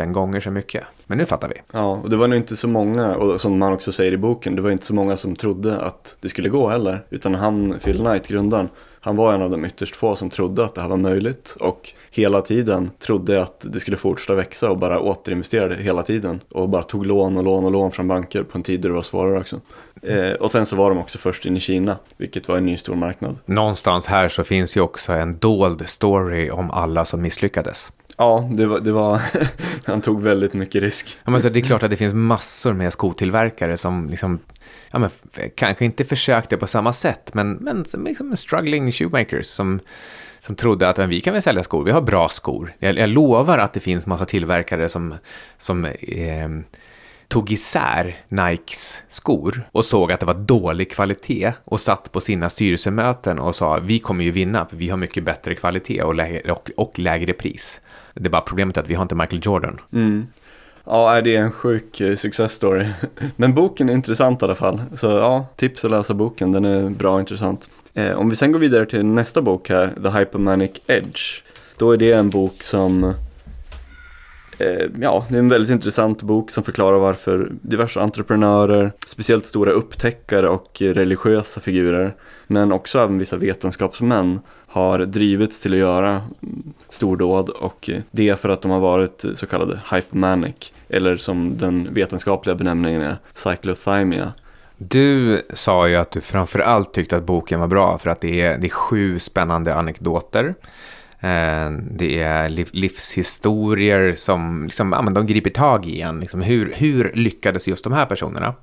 000 0.00 0.12
gånger 0.12 0.40
så 0.40 0.50
mycket. 0.50 0.84
Men 1.06 1.18
nu 1.18 1.24
fattar 1.24 1.48
vi. 1.48 1.54
Ja, 1.72 2.00
och 2.02 2.10
det 2.10 2.16
var 2.16 2.28
nog 2.28 2.36
inte 2.36 2.56
så 2.56 2.68
många, 2.68 3.16
och 3.16 3.40
som 3.40 3.58
man 3.58 3.72
också 3.72 3.92
säger 3.92 4.12
i 4.12 4.16
boken, 4.16 4.56
det 4.56 4.62
var 4.62 4.70
inte 4.70 4.86
så 4.86 4.94
många 4.94 5.16
som 5.16 5.36
trodde 5.36 5.80
att 5.80 6.16
det 6.20 6.28
skulle 6.28 6.48
gå 6.48 6.68
heller. 6.68 7.04
Utan 7.10 7.34
han, 7.34 7.78
Phil 7.84 7.98
Knight, 7.98 8.28
grundaren, 8.28 8.68
han 9.00 9.16
var 9.16 9.34
en 9.34 9.42
av 9.42 9.50
de 9.50 9.64
ytterst 9.64 9.96
få 9.96 10.16
som 10.16 10.30
trodde 10.30 10.64
att 10.64 10.74
det 10.74 10.80
här 10.80 10.88
var 10.88 10.96
möjligt 10.96 11.56
och 11.60 11.92
hela 12.10 12.42
tiden 12.42 12.90
trodde 12.98 13.42
att 13.42 13.66
det 13.72 13.80
skulle 13.80 13.96
fortsätta 13.96 14.34
växa 14.34 14.70
och 14.70 14.78
bara 14.78 15.00
återinvesterade 15.00 15.76
hela 15.76 16.02
tiden 16.02 16.40
och 16.50 16.68
bara 16.68 16.82
tog 16.82 17.06
lån 17.06 17.36
och 17.36 17.44
lån 17.44 17.64
och 17.64 17.70
lån 17.70 17.92
från 17.92 18.08
banker 18.08 18.42
på 18.42 18.58
en 18.58 18.62
tid 18.62 18.80
då 18.80 18.88
det 18.88 18.94
var 18.94 19.02
svårare 19.02 19.40
också. 19.40 19.60
Eh, 20.02 20.32
och 20.32 20.50
sen 20.50 20.66
så 20.66 20.76
var 20.76 20.90
de 20.90 20.98
också 20.98 21.18
först 21.18 21.46
in 21.46 21.56
i 21.56 21.60
Kina, 21.60 21.96
vilket 22.16 22.48
var 22.48 22.56
en 22.56 22.66
ny 22.66 22.76
stor 22.76 22.94
marknad. 22.94 23.36
Någonstans 23.44 24.06
här 24.06 24.28
så 24.28 24.44
finns 24.44 24.76
ju 24.76 24.80
också 24.80 25.12
en 25.12 25.38
dold 25.38 25.88
story 25.88 26.50
om 26.50 26.70
alla 26.70 27.04
som 27.04 27.22
misslyckades. 27.22 27.92
Ja, 28.16 28.48
det 28.52 28.66
var, 28.66 28.80
det 28.80 28.92
var 28.92 29.20
han 29.84 30.00
tog 30.00 30.22
väldigt 30.22 30.54
mycket 30.54 30.82
risk. 30.82 31.18
Ja, 31.24 31.30
men 31.30 31.40
så 31.40 31.48
det 31.48 31.60
är 31.60 31.62
klart 31.62 31.82
att 31.82 31.90
det 31.90 31.96
finns 31.96 32.14
massor 32.14 32.72
med 32.72 32.92
skotillverkare 32.92 33.76
som 33.76 34.08
liksom, 34.10 34.38
ja, 34.90 34.98
men, 34.98 35.10
kanske 35.54 35.84
inte 35.84 36.04
försökte 36.04 36.56
på 36.56 36.66
samma 36.66 36.92
sätt, 36.92 37.34
men, 37.34 37.52
men 37.52 37.84
liksom 38.04 38.36
struggling 38.36 38.92
shoemakers 38.92 39.46
som, 39.46 39.80
som 40.40 40.56
trodde 40.56 40.88
att 40.88 40.98
vi 40.98 41.20
kan 41.20 41.32
väl 41.32 41.42
sälja 41.42 41.62
skor, 41.62 41.84
vi 41.84 41.90
har 41.90 42.00
bra 42.00 42.28
skor. 42.28 42.72
Jag, 42.78 42.96
jag 42.98 43.08
lovar 43.08 43.58
att 43.58 43.72
det 43.72 43.80
finns 43.80 44.06
massa 44.06 44.24
tillverkare 44.24 44.88
som, 44.88 45.14
som 45.58 45.84
eh, 45.84 46.48
tog 47.30 47.52
isär 47.52 48.24
Nikes 48.28 49.02
skor 49.08 49.68
och 49.72 49.84
såg 49.84 50.12
att 50.12 50.20
det 50.20 50.26
var 50.26 50.34
dålig 50.34 50.92
kvalitet 50.92 51.52
och 51.64 51.80
satt 51.80 52.12
på 52.12 52.20
sina 52.20 52.50
styrelsemöten 52.50 53.38
och 53.38 53.54
sa 53.54 53.78
vi 53.78 53.98
kommer 53.98 54.24
ju 54.24 54.30
vinna 54.30 54.66
för 54.66 54.76
vi 54.76 54.88
har 54.88 54.96
mycket 54.96 55.24
bättre 55.24 55.54
kvalitet 55.54 56.02
och 56.02 56.14
lägre, 56.14 56.52
och, 56.52 56.70
och 56.76 56.98
lägre 56.98 57.32
pris. 57.32 57.80
Det 58.14 58.26
är 58.26 58.30
bara 58.30 58.42
problemet 58.42 58.76
att 58.76 58.90
vi 58.90 58.94
har 58.94 59.02
inte 59.02 59.14
Michael 59.14 59.42
Jordan. 59.44 59.80
Mm. 59.92 60.26
Ja, 60.84 61.20
det 61.20 61.36
är 61.36 61.42
en 61.42 61.52
sjuk 61.52 62.00
eh, 62.00 62.16
success 62.16 62.52
story. 62.52 62.86
Men 63.36 63.54
boken 63.54 63.88
är 63.88 63.92
intressant 63.92 64.42
i 64.42 64.44
alla 64.44 64.54
fall. 64.54 64.80
Så 64.94 65.06
ja, 65.06 65.46
tips 65.56 65.84
att 65.84 65.90
läsa 65.90 66.14
boken, 66.14 66.52
den 66.52 66.64
är 66.64 66.90
bra 66.90 67.14
och 67.14 67.20
intressant. 67.20 67.70
Eh, 67.94 68.18
om 68.18 68.30
vi 68.30 68.36
sen 68.36 68.52
går 68.52 68.58
vidare 68.58 68.86
till 68.86 69.04
nästa 69.04 69.42
bok 69.42 69.68
här, 69.68 69.94
The 70.02 70.18
Hypermanic 70.18 70.70
Edge. 70.86 71.42
Då 71.76 71.92
är 71.92 71.96
det 71.96 72.12
en 72.12 72.30
bok 72.30 72.62
som 72.62 73.04
eh, 74.58 74.86
Ja, 75.00 75.26
det 75.28 75.34
är 75.34 75.38
en 75.38 75.48
väldigt 75.48 75.70
intressant 75.70 76.22
bok 76.22 76.50
som 76.50 76.64
förklarar 76.64 76.98
varför 76.98 77.52
diverse 77.62 78.00
entreprenörer, 78.00 78.92
speciellt 79.06 79.46
stora 79.46 79.70
upptäckare 79.72 80.48
och 80.48 80.76
religiösa 80.80 81.60
figurer, 81.60 82.14
men 82.46 82.72
också 82.72 82.98
även 82.98 83.18
vissa 83.18 83.36
vetenskapsmän 83.36 84.40
har 84.70 84.98
drivits 84.98 85.60
till 85.60 85.72
att 85.72 85.78
göra 85.78 86.22
stordåd 86.88 87.48
och 87.48 87.90
det 88.10 88.28
är 88.28 88.36
för 88.36 88.48
att 88.48 88.62
de 88.62 88.70
har 88.70 88.80
varit 88.80 89.24
så 89.34 89.46
kallade 89.46 89.80
hypomanic 89.92 90.72
eller 90.88 91.16
som 91.16 91.56
den 91.56 91.94
vetenskapliga 91.94 92.54
benämningen 92.54 93.02
är 93.02 93.16
cyclothymia. 93.34 94.32
Du 94.76 95.42
sa 95.54 95.88
ju 95.88 95.96
att 95.96 96.10
du 96.10 96.20
framförallt 96.20 96.94
tyckte 96.94 97.16
att 97.16 97.24
boken 97.24 97.60
var 97.60 97.66
bra 97.66 97.98
för 97.98 98.10
att 98.10 98.20
det 98.20 98.40
är, 98.40 98.58
det 98.58 98.66
är 98.66 98.70
sju 98.70 99.18
spännande 99.18 99.74
anekdoter. 99.74 100.54
Eh, 101.20 101.70
det 101.90 102.22
är 102.22 102.48
livshistorier 102.72 104.14
som 104.14 104.64
liksom, 104.64 104.92
ja, 104.92 105.02
men 105.02 105.14
de 105.14 105.26
griper 105.26 105.50
tag 105.50 105.86
i 105.86 106.00
en. 106.00 106.20
Liksom, 106.20 106.42
hur, 106.42 106.72
hur 106.76 107.12
lyckades 107.14 107.68
just 107.68 107.84
de 107.84 107.92
här 107.92 108.06
personerna? 108.06 108.54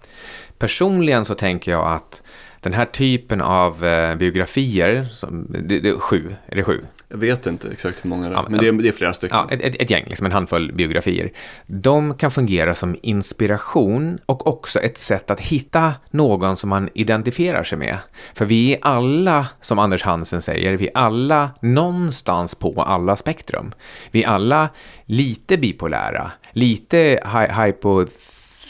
Personligen 0.57 1.25
så 1.25 1.35
tänker 1.35 1.71
jag 1.71 1.87
att 1.91 2.23
den 2.61 2.73
här 2.73 2.85
typen 2.85 3.41
av 3.41 3.85
eh, 3.85 4.15
biografier, 4.15 5.07
som, 5.13 5.47
det, 5.49 5.79
det 5.79 5.91
sju, 5.91 6.35
är 6.47 6.55
det 6.55 6.63
sju? 6.63 6.85
Jag 7.09 7.17
vet 7.17 7.47
inte 7.47 7.67
exakt 7.71 8.05
hur 8.05 8.09
många 8.09 8.29
det 8.29 8.35
är, 8.35 8.37
Ja, 8.37 8.45
men 8.49 8.59
det 8.59 8.67
är, 8.67 8.71
det 8.71 8.87
är 8.87 8.91
flera 8.91 9.13
stycken. 9.13 9.37
Ja, 9.37 9.47
ett, 9.51 9.61
ett, 9.61 9.81
ett 9.81 9.89
gäng, 9.89 10.05
liksom 10.07 10.25
en 10.25 10.31
handfull 10.31 10.71
biografier. 10.73 11.31
De 11.65 12.13
kan 12.13 12.31
fungera 12.31 12.75
som 12.75 12.95
inspiration 13.01 14.17
och 14.25 14.47
också 14.47 14.79
ett 14.79 14.97
sätt 14.97 15.31
att 15.31 15.39
hitta 15.39 15.93
någon 16.11 16.57
som 16.57 16.69
man 16.69 16.89
identifierar 16.93 17.63
sig 17.63 17.77
med. 17.77 17.97
För 18.33 18.45
vi 18.45 18.73
är 18.73 18.79
alla, 18.81 19.47
som 19.61 19.79
Anders 19.79 20.03
Hansen 20.03 20.41
säger, 20.41 20.73
vi 20.73 20.87
är 20.87 20.97
alla 20.97 21.49
någonstans 21.61 22.55
på 22.55 22.81
alla 22.81 23.15
spektrum. 23.15 23.71
Vi 24.11 24.23
är 24.23 24.27
alla 24.27 24.69
lite 25.05 25.57
bipolära, 25.57 26.31
lite 26.51 26.97
hy- 27.23 27.51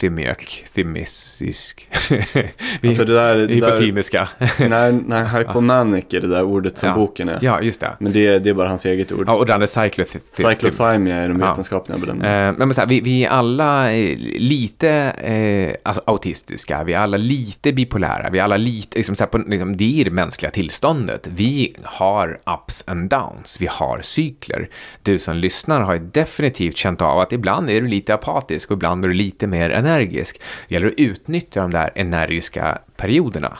hypothymiak, 0.01 0.63
thymisisk, 0.75 1.87
Alltså 2.83 3.05
det 3.05 3.13
där, 3.13 3.35
det 3.37 3.45
där 3.47 3.53
hypotymiska. 3.53 4.29
när, 4.59 4.91
när 4.91 5.25
hypomanic 5.39 6.05
är 6.13 6.21
det 6.21 6.27
där 6.27 6.43
ordet 6.43 6.77
som 6.77 6.89
Ja. 6.89 6.95
boken 6.95 7.29
är. 7.29 7.39
ja, 7.41 7.61
just 7.61 7.81
det. 7.81 7.95
Men 7.99 8.11
det, 8.11 8.27
är- 8.27 8.39
det 8.39 8.49
är 8.49 8.53
bara 8.53 8.67
hans 8.69 8.85
eget 8.85 9.11
ord. 9.11 9.23
Ja, 9.27 9.33
och 9.35 9.45
det 9.45 9.53
andra 9.53 9.63
är 9.63 9.67
cycloth- 9.67 10.19
Cyclothymia 10.31 11.15
är 11.15 11.29
de 11.29 11.39
Ja. 11.39 11.49
vetenskapliga 11.49 11.97
bedömningarna. 11.97 12.47
Eh, 12.47 12.53
men 12.57 12.73
så 12.73 12.81
här, 12.81 12.87
vi, 12.87 13.01
vi 13.01 13.25
är 13.25 13.29
alla 13.29 13.91
eh, 13.93 14.17
lite 14.39 14.89
eh, 15.11 15.75
alltså, 15.83 16.03
autistiska, 16.05 16.83
vi 16.83 16.93
är 16.93 16.99
alla 16.99 17.17
lite 17.17 17.73
bipolära, 17.73 18.29
vi 18.29 18.39
är 18.39 18.43
alla 18.43 18.57
lite, 18.57 18.97
liksom, 18.97 19.15
så 19.15 19.23
här, 19.23 19.29
på, 19.29 19.37
liksom, 19.37 19.77
det 19.77 20.01
är 20.01 20.05
det 20.05 20.11
mänskliga 20.11 20.51
tillståndet. 20.51 21.27
Vi 21.27 21.75
har 21.83 22.39
ups 22.45 22.83
and 22.87 23.09
downs, 23.09 23.57
vi 23.59 23.67
har 23.71 23.99
cykler. 24.01 24.69
Du 25.03 25.19
som 25.19 25.35
lyssnar 25.35 25.81
har 25.81 25.93
ju 25.93 25.99
definitivt 25.99 26.77
känt 26.77 27.01
av 27.01 27.19
att 27.19 27.31
ibland 27.33 27.69
är 27.69 27.81
du 27.81 27.87
lite 27.87 28.13
apatisk 28.13 28.71
och 28.71 28.75
ibland 28.75 29.05
är 29.05 29.09
du 29.09 29.13
lite 29.13 29.47
mer 29.47 29.69
energisk. 29.87 30.41
Det 30.67 30.75
gäller 30.75 30.87
att 30.87 30.93
utnyttja 30.97 31.61
de 31.61 31.71
där 31.71 31.91
energiska 31.95 32.77
perioderna. 32.97 33.57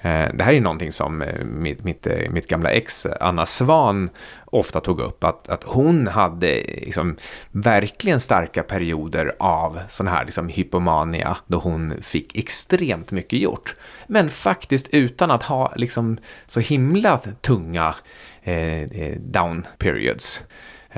Eh, 0.00 0.28
det 0.34 0.44
här 0.44 0.52
är 0.52 0.60
någonting 0.60 0.92
som 0.92 1.22
eh, 1.22 1.44
mitt, 1.44 1.84
mitt, 1.84 2.06
eh, 2.06 2.30
mitt 2.30 2.48
gamla 2.48 2.70
ex 2.70 3.06
Anna 3.20 3.46
Svan 3.46 4.10
ofta 4.44 4.80
tog 4.80 5.00
upp, 5.00 5.24
att, 5.24 5.48
att 5.48 5.64
hon 5.64 6.06
hade 6.06 6.54
liksom 6.66 7.16
verkligen 7.50 8.20
starka 8.20 8.62
perioder 8.62 9.32
av 9.38 9.80
sån 9.88 10.08
här 10.08 10.24
liksom 10.24 10.48
hypomania 10.48 11.36
då 11.46 11.58
hon 11.58 12.02
fick 12.02 12.38
extremt 12.38 13.10
mycket 13.10 13.38
gjort. 13.38 13.76
Men 14.06 14.30
faktiskt 14.30 14.88
utan 14.92 15.30
att 15.30 15.42
ha 15.42 15.72
liksom 15.76 16.18
så 16.46 16.60
himla 16.60 17.18
tunga 17.18 17.94
eh, 18.42 19.12
down 19.18 19.66
periods. 19.78 20.42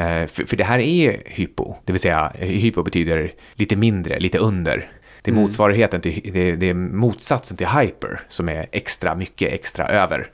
Eh, 0.01 0.27
för, 0.27 0.45
för 0.45 0.57
det 0.57 0.65
här 0.65 0.79
är 0.79 1.03
ju 1.03 1.19
hypo, 1.27 1.75
det 1.85 1.93
vill 1.93 2.01
säga 2.01 2.33
hypo 2.39 2.83
betyder 2.83 3.33
lite 3.55 3.77
mindre, 3.77 4.21
lite 4.21 4.39
under. 4.39 4.91
Det 5.23 5.31
är 5.31 5.35
motsvarigheten 5.35 6.01
till, 6.01 6.31
det, 6.33 6.57
det 6.57 6.71
är 6.71 6.75
motsatsen 6.75 7.57
till 7.57 7.67
hyper 7.67 8.21
som 8.29 8.49
är 8.49 8.67
extra 8.73 9.15
mycket 9.15 9.53
extra 9.53 9.89
över. 9.89 10.27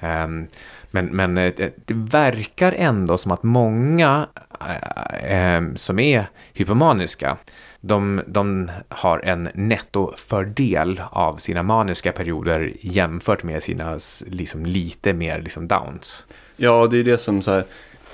Ehm, 0.00 0.46
men, 0.90 1.06
men 1.06 1.38
eh, 1.38 1.52
det 1.56 1.72
det 1.86 1.94
verkar 1.94 2.72
ändå 2.72 3.18
som 3.18 3.32
att 3.32 3.42
många 3.42 4.28
eh, 4.60 5.34
ehm, 5.34 5.76
som 5.76 5.98
är 5.98 6.26
hypomaniska, 6.52 7.36
de, 7.80 8.22
de 8.26 8.70
har 8.88 9.18
en 9.18 9.48
nettofördel 9.54 11.02
av 11.10 11.36
sina 11.36 11.62
maniska 11.62 12.12
perioder 12.12 12.72
jämfört 12.80 13.42
med 13.42 13.62
sina 13.62 13.98
liksom, 14.26 14.66
lite 14.66 15.12
mer 15.12 15.42
liksom, 15.42 15.68
downs. 15.68 16.24
Ja, 16.56 16.86
det 16.86 16.98
är 16.98 17.04
det 17.04 17.18
som 17.18 17.42
så 17.42 17.50
här, 17.50 17.64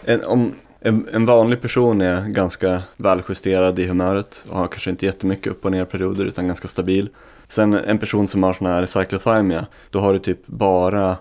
en, 0.05 0.25
om 0.25 0.55
en, 0.89 1.09
en 1.13 1.27
vanlig 1.27 1.61
person 1.61 2.01
är 2.01 2.29
ganska 2.29 2.83
väljusterad 2.97 3.79
i 3.79 3.87
humöret 3.87 4.45
och 4.49 4.59
har 4.59 4.67
kanske 4.67 4.91
inte 4.91 5.07
jättemycket 5.07 5.47
upp 5.47 5.65
och 5.65 5.73
ner 5.73 5.85
perioder 5.85 6.25
utan 6.25 6.47
ganska 6.47 6.69
stabil. 6.69 7.09
Sen 7.49 7.75
en 7.75 7.99
person 7.99 8.29
som 8.29 8.43
har 8.43 8.53
sån 8.53 8.67
här 8.67 8.87
cyclothymia, 8.87 9.67
då 9.91 10.01
har 10.01 10.13
du 10.13 10.19
typ 10.19 10.47
bara, 10.47 11.17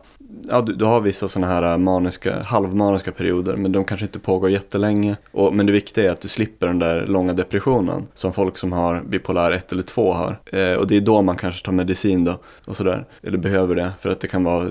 ja 0.47 0.61
du, 0.61 0.73
du 0.73 0.85
har 0.85 1.01
vissa 1.01 1.27
sådana 1.27 1.53
här 1.53 1.71
äh, 1.71 1.77
maniska, 1.77 2.43
halvmaniska 2.43 3.11
perioder 3.11 3.55
men 3.55 3.71
de 3.71 3.85
kanske 3.85 4.05
inte 4.05 4.19
pågår 4.19 4.49
jättelänge. 4.49 5.15
Och, 5.31 5.55
men 5.55 5.65
det 5.65 5.71
viktiga 5.71 6.05
är 6.05 6.09
att 6.09 6.21
du 6.21 6.27
slipper 6.27 6.67
den 6.67 6.79
där 6.79 7.05
långa 7.07 7.33
depressionen 7.33 8.07
som 8.13 8.33
folk 8.33 8.57
som 8.57 8.71
har 8.71 9.01
bipolär 9.01 9.51
1 9.51 9.71
eller 9.71 9.83
2 9.83 10.13
har. 10.13 10.39
Eh, 10.45 10.73
och 10.73 10.87
det 10.87 10.97
är 10.97 11.01
då 11.01 11.21
man 11.21 11.35
kanske 11.35 11.65
tar 11.65 11.71
medicin 11.71 12.23
då 12.23 12.39
och 12.65 12.75
sådär. 12.75 13.05
Eller 13.23 13.37
behöver 13.37 13.75
det 13.75 13.91
för 13.99 14.09
att 14.09 14.19
det 14.19 14.27
kan 14.27 14.43
vara 14.43 14.69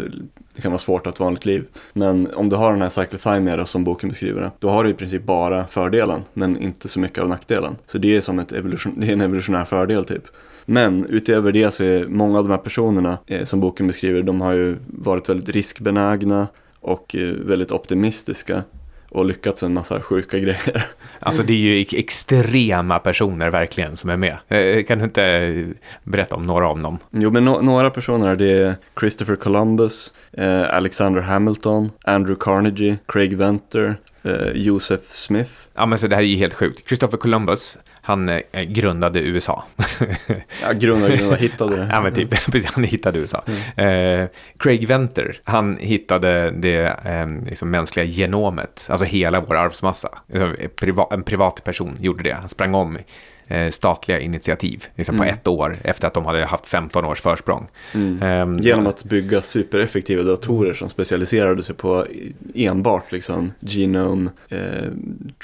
det 0.56 0.62
kan 0.62 0.70
vara 0.72 0.78
svårt 0.78 1.00
att 1.00 1.06
ha 1.06 1.12
ett 1.12 1.20
vanligt 1.20 1.44
liv. 1.44 1.64
Men 1.92 2.34
om 2.34 2.48
du 2.48 2.56
har 2.56 2.72
den 2.72 2.82
här 2.82 2.88
cyclothymia 2.88 3.56
då, 3.56 3.64
som 3.64 3.84
boken 3.84 4.08
beskriver 4.08 4.40
det, 4.40 4.50
då 4.58 4.68
har 4.68 4.84
du 4.84 4.90
i 4.90 4.94
princip 4.94 5.22
bara 5.22 5.66
fördelen, 5.66 6.22
men 6.32 6.58
inte 6.58 6.88
så 6.88 7.00
mycket 7.00 7.18
av 7.18 7.28
nackdelen. 7.28 7.76
Så 7.86 7.98
det 7.98 8.16
är 8.16 8.20
som 8.20 8.38
ett 8.38 8.52
evolution, 8.52 8.94
det 8.96 9.08
är 9.08 9.12
en 9.12 9.20
evolutionär 9.20 9.64
fördel 9.64 10.04
typ. 10.04 10.22
Men 10.66 11.06
utöver 11.06 11.52
det 11.52 11.74
så 11.74 11.84
är 11.84 12.06
många 12.06 12.38
av 12.38 12.44
de 12.44 12.50
här 12.50 12.58
personerna 12.58 13.18
eh, 13.26 13.44
som 13.44 13.60
boken 13.60 13.86
beskriver, 13.86 14.22
de 14.22 14.40
har 14.40 14.52
ju 14.52 14.76
varit 14.86 15.28
väldigt 15.28 15.48
riskbenägna 15.48 16.46
och 16.80 17.16
eh, 17.16 17.22
väldigt 17.28 17.72
optimistiska 17.72 18.62
och 19.10 19.24
lyckats 19.24 19.62
med 19.62 19.68
en 19.68 19.74
massa 19.74 20.00
sjuka 20.00 20.38
grejer. 20.44 20.86
Alltså 21.20 21.42
det 21.42 21.52
är 21.52 21.56
ju 21.56 21.80
ex- 21.80 21.94
extrema 21.94 22.98
personer 22.98 23.50
verkligen 23.50 23.96
som 23.96 24.10
är 24.10 24.16
med. 24.16 24.36
Eh, 24.48 24.84
Kan 24.84 24.98
du 24.98 25.04
inte 25.04 25.64
berätta 26.04 26.34
om 26.36 26.46
några 26.46 26.68
av 26.68 26.78
dem? 26.80 26.98
Jo, 27.10 27.30
men 27.30 27.48
no- 27.48 27.62
några 27.62 27.90
personer 27.90 28.36
det 28.36 28.50
är 28.52 28.74
Christopher 29.00 29.36
Columbus, 29.36 30.12
eh, 30.32 30.74
Alexander 30.76 31.20
Hamilton, 31.20 31.90
Andrew 32.04 32.36
Carnegie, 32.44 32.98
Craig 33.08 33.36
Venter, 33.36 33.96
eh, 34.22 34.48
Joseph 34.54 35.04
Smith. 35.08 35.50
Ja, 35.74 35.86
men 35.86 35.98
så 35.98 36.06
det 36.06 36.16
här 36.16 36.22
är 36.22 36.26
ju 36.26 36.36
helt 36.36 36.54
sjukt. 36.54 36.88
Christopher 36.88 37.16
Columbus, 37.18 37.78
han 38.06 38.28
eh, 38.28 38.62
grundade 38.62 39.20
USA. 39.20 39.64
Ja, 40.62 40.72
grunda, 40.72 41.08
grunda, 41.16 41.36
hittade 41.46 41.76
det. 41.76 41.88
ja, 41.92 42.00
men 42.02 42.14
typ, 42.14 42.30
precis, 42.52 42.66
han 42.74 42.84
hittade 42.84 43.18
USA. 43.18 43.44
Eh, 43.76 44.26
Craig 44.58 44.86
Venter, 44.88 45.40
han 45.44 45.76
hittade 45.80 46.50
det 46.50 46.86
eh, 47.04 47.26
liksom 47.46 47.70
mänskliga 47.70 48.06
genomet, 48.06 48.86
alltså 48.90 49.06
hela 49.06 49.40
vår 49.40 49.54
arvsmassa. 49.56 50.08
En 50.32 50.54
priva- 50.80 51.08
en 51.14 51.22
privatperson 51.22 51.96
gjorde 52.00 52.22
det. 52.22 52.32
Han 52.34 52.48
sprang 52.48 52.74
om 52.74 52.96
eh, 52.96 53.02
statliga 53.70 54.20
initiativ 54.20 54.84
liksom 54.94 55.16
på 55.16 55.22
Mm. 55.22 55.34
ett 55.34 55.46
år 55.46 55.76
efter 55.82 56.06
att 56.08 56.14
de 56.14 56.24
hade 56.26 56.44
haft 56.44 56.68
15 56.68 57.04
års 57.04 57.20
försprång. 57.20 57.66
Mm. 57.94 58.22
Ehm, 58.22 58.58
Genom 58.58 58.86
att 58.86 59.04
bygga 59.04 59.42
supereffektiva 59.42 60.22
datorer 60.22 60.74
som 60.74 60.88
specialiserade 60.88 61.62
sig 61.62 61.74
på 61.74 62.06
enbart 62.54 63.12
liksom 63.12 63.52
genome 63.60 64.30
eh, 64.48 64.58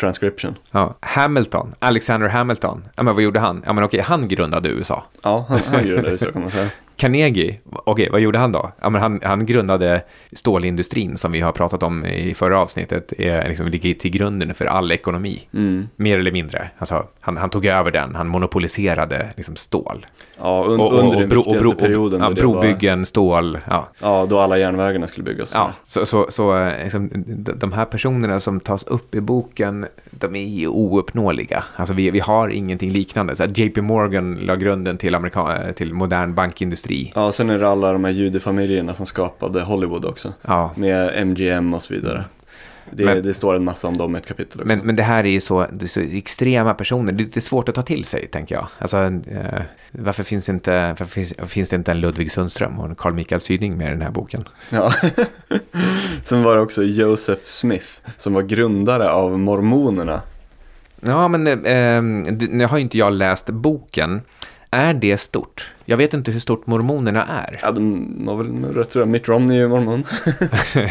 transcription. 0.00 0.54
Ja, 0.70 0.94
Hamilton, 1.00 1.74
Alexander 1.78 2.28
Hamilton, 2.28 2.84
ja 2.96 3.02
men 3.02 3.14
vad 3.14 3.24
gjorde 3.24 3.40
han? 3.40 3.62
Ja 3.66 3.72
men 3.72 3.84
okej, 3.84 4.00
han 4.00 4.28
grundade 4.28 4.68
USA. 4.68 5.04
Ja, 5.22 5.46
han, 5.48 5.60
han 5.66 5.84
det 5.84 6.18
så 6.18 6.32
kan 6.32 6.42
man 6.42 6.50
säga. 6.50 6.68
Carnegie, 7.02 7.58
okej, 7.64 8.08
vad 8.12 8.20
gjorde 8.20 8.38
han 8.38 8.52
då? 8.52 8.72
Ja, 8.80 8.90
han, 8.98 9.20
han 9.22 9.46
grundade 9.46 10.02
stålindustrin 10.32 11.18
som 11.18 11.32
vi 11.32 11.40
har 11.40 11.52
pratat 11.52 11.82
om 11.82 12.06
i 12.06 12.34
förra 12.34 12.58
avsnittet, 12.58 13.12
är, 13.18 13.48
liksom, 13.48 13.68
ligger 13.68 13.94
till 13.94 14.10
grunden 14.10 14.54
för 14.54 14.66
all 14.66 14.92
ekonomi. 14.92 15.48
Mm. 15.54 15.88
Mer 15.96 16.18
eller 16.18 16.32
mindre. 16.32 16.70
Alltså, 16.78 17.06
han, 17.20 17.36
han 17.36 17.50
tog 17.50 17.66
över 17.66 17.90
den, 17.90 18.14
han 18.14 18.28
monopoliserade 18.28 19.32
liksom, 19.36 19.56
stål. 19.56 20.06
Ja, 20.38 20.64
un, 20.68 20.80
Och, 20.80 20.92
och, 20.92 20.98
under 20.98 21.16
den 21.16 21.22
och, 21.22 21.28
bro, 21.28 21.40
och, 21.40 21.46
viktigaste 21.46 21.62
bro, 21.62 21.72
och, 21.72 21.78
perioden. 21.78 22.20
ja, 22.20 22.28
det 22.30 22.44
var, 22.44 22.52
brobyggen, 22.52 23.06
stål, 23.06 23.58
ja. 23.68 23.88
ja, 24.00 24.26
då 24.28 24.38
alla 24.38 24.58
järnvägarna 24.58 25.06
skulle 25.06 25.24
byggas. 25.24 25.52
Ja, 25.54 25.72
så, 25.86 26.06
så, 26.06 26.26
så 26.28 26.58
eh, 26.58 26.82
liksom, 26.82 27.10
de 27.56 27.72
här 27.72 27.84
personerna 27.84 28.40
som 28.40 28.60
tas 28.60 28.82
upp 28.82 29.14
i 29.14 29.20
boken, 29.20 29.86
de 30.18 30.36
är 30.36 30.46
ju 30.46 30.66
ouppnåeliga. 30.68 31.64
Alltså 31.76 31.94
vi, 31.94 32.10
vi 32.10 32.20
har 32.20 32.48
ingenting 32.48 32.90
liknande. 32.90 33.36
Så 33.36 33.44
JP 33.44 33.80
Morgan 33.82 34.34
la 34.34 34.56
grunden 34.56 34.98
till, 34.98 35.14
amerika- 35.14 35.72
till 35.72 35.94
modern 35.94 36.34
bankindustri. 36.34 37.12
Ja, 37.14 37.32
sen 37.32 37.50
är 37.50 37.58
det 37.58 37.68
alla 37.68 37.92
de 37.92 38.04
här 38.04 38.12
judefamiljerna 38.12 38.94
som 38.94 39.06
skapade 39.06 39.60
Hollywood 39.62 40.04
också. 40.04 40.32
Ja, 40.42 40.70
Med 40.76 41.26
MGM 41.26 41.74
och 41.74 41.82
så 41.82 41.94
vidare. 41.94 42.24
Det, 42.90 43.04
Men- 43.04 43.22
det 43.22 43.34
står 43.34 43.54
en 43.56 43.64
massa 43.64 43.88
om 43.88 43.96
dem 43.96 44.14
i 44.16 44.18
ett 44.18 44.26
kapitel 44.26 44.60
också. 44.60 44.68
men, 44.68 44.78
men 44.86 44.96
det 44.96 45.02
här 45.02 45.24
är 45.24 45.28
ju 45.30 45.40
så, 45.40 45.66
det 45.72 45.84
är 45.84 45.88
så 45.88 46.00
extrema 46.00 46.74
personer. 46.74 47.12
Det 47.12 47.36
är 47.36 47.40
svårt 47.40 47.68
att 47.68 47.74
ta 47.74 47.82
till 47.82 48.04
sig, 48.04 48.26
tänker 48.28 48.54
jag. 48.54 48.68
Alltså, 48.78 48.96
eh, 49.30 49.62
varför, 49.92 50.22
finns 50.22 50.48
inte, 50.48 50.86
varför 50.88 51.04
finns, 51.04 51.34
finns 51.46 51.68
det 51.68 51.76
inte 51.76 51.90
en 51.90 52.00
Ludvig 52.00 52.32
Sundström 52.32 52.80
och 52.80 52.88
en 52.88 52.94
Carl 52.94 53.12
Michael 53.14 53.40
Syding 53.40 53.76
med 53.76 53.86
i 53.86 53.90
den 53.90 54.02
här 54.02 54.10
boken? 54.10 54.48
Ja. 54.70 54.92
Sen 56.24 56.42
var 56.42 56.56
det 56.56 56.62
också 56.62 56.82
Joseph 56.82 57.42
Smith 57.44 57.86
som 58.16 58.34
var 58.34 58.42
grundare 58.42 59.10
av 59.10 59.38
mormonerna. 59.38 60.20
Ja, 61.00 61.28
men 61.28 61.46
eh, 61.46 61.52
det- 62.32 62.50
nu 62.50 62.66
har 62.66 62.76
ju 62.76 62.82
inte 62.82 62.98
jag 62.98 63.12
läst 63.12 63.46
boken. 63.50 64.20
Är 64.74 64.94
det 64.94 65.18
stort? 65.18 65.72
Jag 65.84 65.96
vet 65.96 66.14
inte 66.14 66.30
hur 66.30 66.40
stort 66.40 66.66
mormonerna 66.66 67.26
är. 67.26 67.58
Ja, 67.62 67.72
de 67.72 68.26
var 68.26 68.36
väl 68.36 68.74
rätt 68.74 68.90
tror 68.90 69.02
jag. 69.02 69.08
Mitt 69.08 69.28
Romney 69.28 69.60
är 69.60 69.68
mormon. 69.68 70.04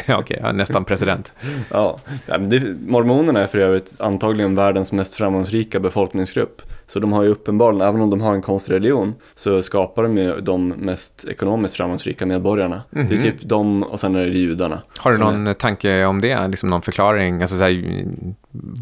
Okej, 0.19 0.39
ja, 0.41 0.51
nästan 0.51 0.85
president. 0.85 1.31
ja. 1.69 1.99
det, 2.25 2.59
mormonerna 2.87 3.39
är 3.39 3.47
för 3.47 3.57
övrigt 3.57 3.93
antagligen 4.01 4.55
världens 4.55 4.91
mest 4.91 5.15
framgångsrika 5.15 5.79
befolkningsgrupp. 5.79 6.61
Så 6.91 6.99
de 6.99 7.13
har 7.13 7.23
ju 7.23 7.29
uppenbarligen, 7.29 7.87
även 7.87 8.01
om 8.01 8.09
de 8.09 8.21
har 8.21 8.33
en 8.33 8.41
konstig 8.41 8.73
religion, 8.73 9.15
så 9.35 9.61
skapar 9.63 10.03
de 10.03 10.17
ju 10.17 10.41
de 10.41 10.67
mest 10.67 11.25
ekonomiskt 11.25 11.75
framgångsrika 11.75 12.25
medborgarna. 12.25 12.81
Det 12.89 12.99
är 12.99 13.03
Mhm. 13.03 13.21
typ 13.21 13.35
de 13.41 13.83
och 13.83 13.99
sen 13.99 14.15
är 14.15 14.19
det 14.25 14.27
judarna. 14.37 14.81
Har 14.97 15.11
du 15.11 15.17
någon 15.17 15.55
tanke 15.55 16.05
om 16.05 16.21
det? 16.21 16.47
Liksom 16.47 16.69
någon 16.69 16.81
förklaring? 16.81 17.41
Alltså 17.41 17.57
så 17.57 17.63
här, 17.63 18.05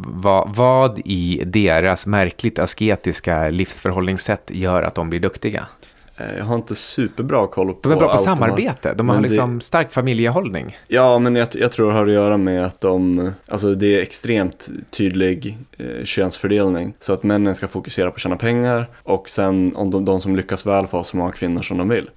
vad, 0.07 0.55
vad 0.55 0.99
i 1.05 1.43
deras 1.45 2.05
märkligt 2.05 2.59
asketiska 2.59 3.49
livsförhållningssätt 3.49 4.51
gör 4.53 4.83
att 4.83 4.95
de 4.95 5.09
blir 5.09 5.19
duktiga? 5.19 5.65
Eh, 6.19 6.37
Jag 6.37 6.45
har 6.45 6.55
inte 6.55 6.75
superbra 6.75 7.47
koll 7.47 7.73
på 7.73 7.79
De 7.83 7.91
är 7.91 7.95
bra 7.95 8.07
på 8.07 8.11
allt 8.13 8.23
de 8.23 8.29
har. 8.29 8.35
samarbete. 8.37 8.93
De 8.93 9.09
har 9.09 9.15
Men 9.15 9.23
det- 9.23 9.29
liksom 9.29 9.61
stark 9.61 9.91
familjehållning. 9.91 10.77
Ja, 10.87 11.19
men 11.19 11.35
jag, 11.35 11.47
jag 11.53 11.71
tror 11.71 11.87
det 11.87 11.93
har 11.93 12.05
att 12.07 12.11
göra 12.13 12.37
med 12.37 12.65
att 12.65 12.81
de, 12.81 13.31
alltså 13.47 13.75
det 13.75 13.95
är 13.97 14.01
extremt 14.01 14.69
tydlig 14.91 15.57
eh, 15.77 16.05
könsfördelning. 16.05 16.93
Så 16.99 17.13
att 17.13 17.23
männen 17.23 17.55
ska 17.55 17.67
fokusera 17.67 18.11
på 18.11 18.15
att 18.15 18.21
tjäna 18.21 18.35
pengar 18.35 18.89
och 19.03 19.29
sen 19.29 19.75
om 19.75 19.91
de, 19.91 20.05
de 20.05 20.21
som 20.21 20.35
lyckas 20.35 20.65
väl 20.65 20.87
får 20.87 20.97
ha 20.97 21.03
så 21.03 21.17
många 21.17 21.31
kvinnor 21.31 21.61
som 21.61 21.77
de 21.77 21.89
vill. 21.89 22.09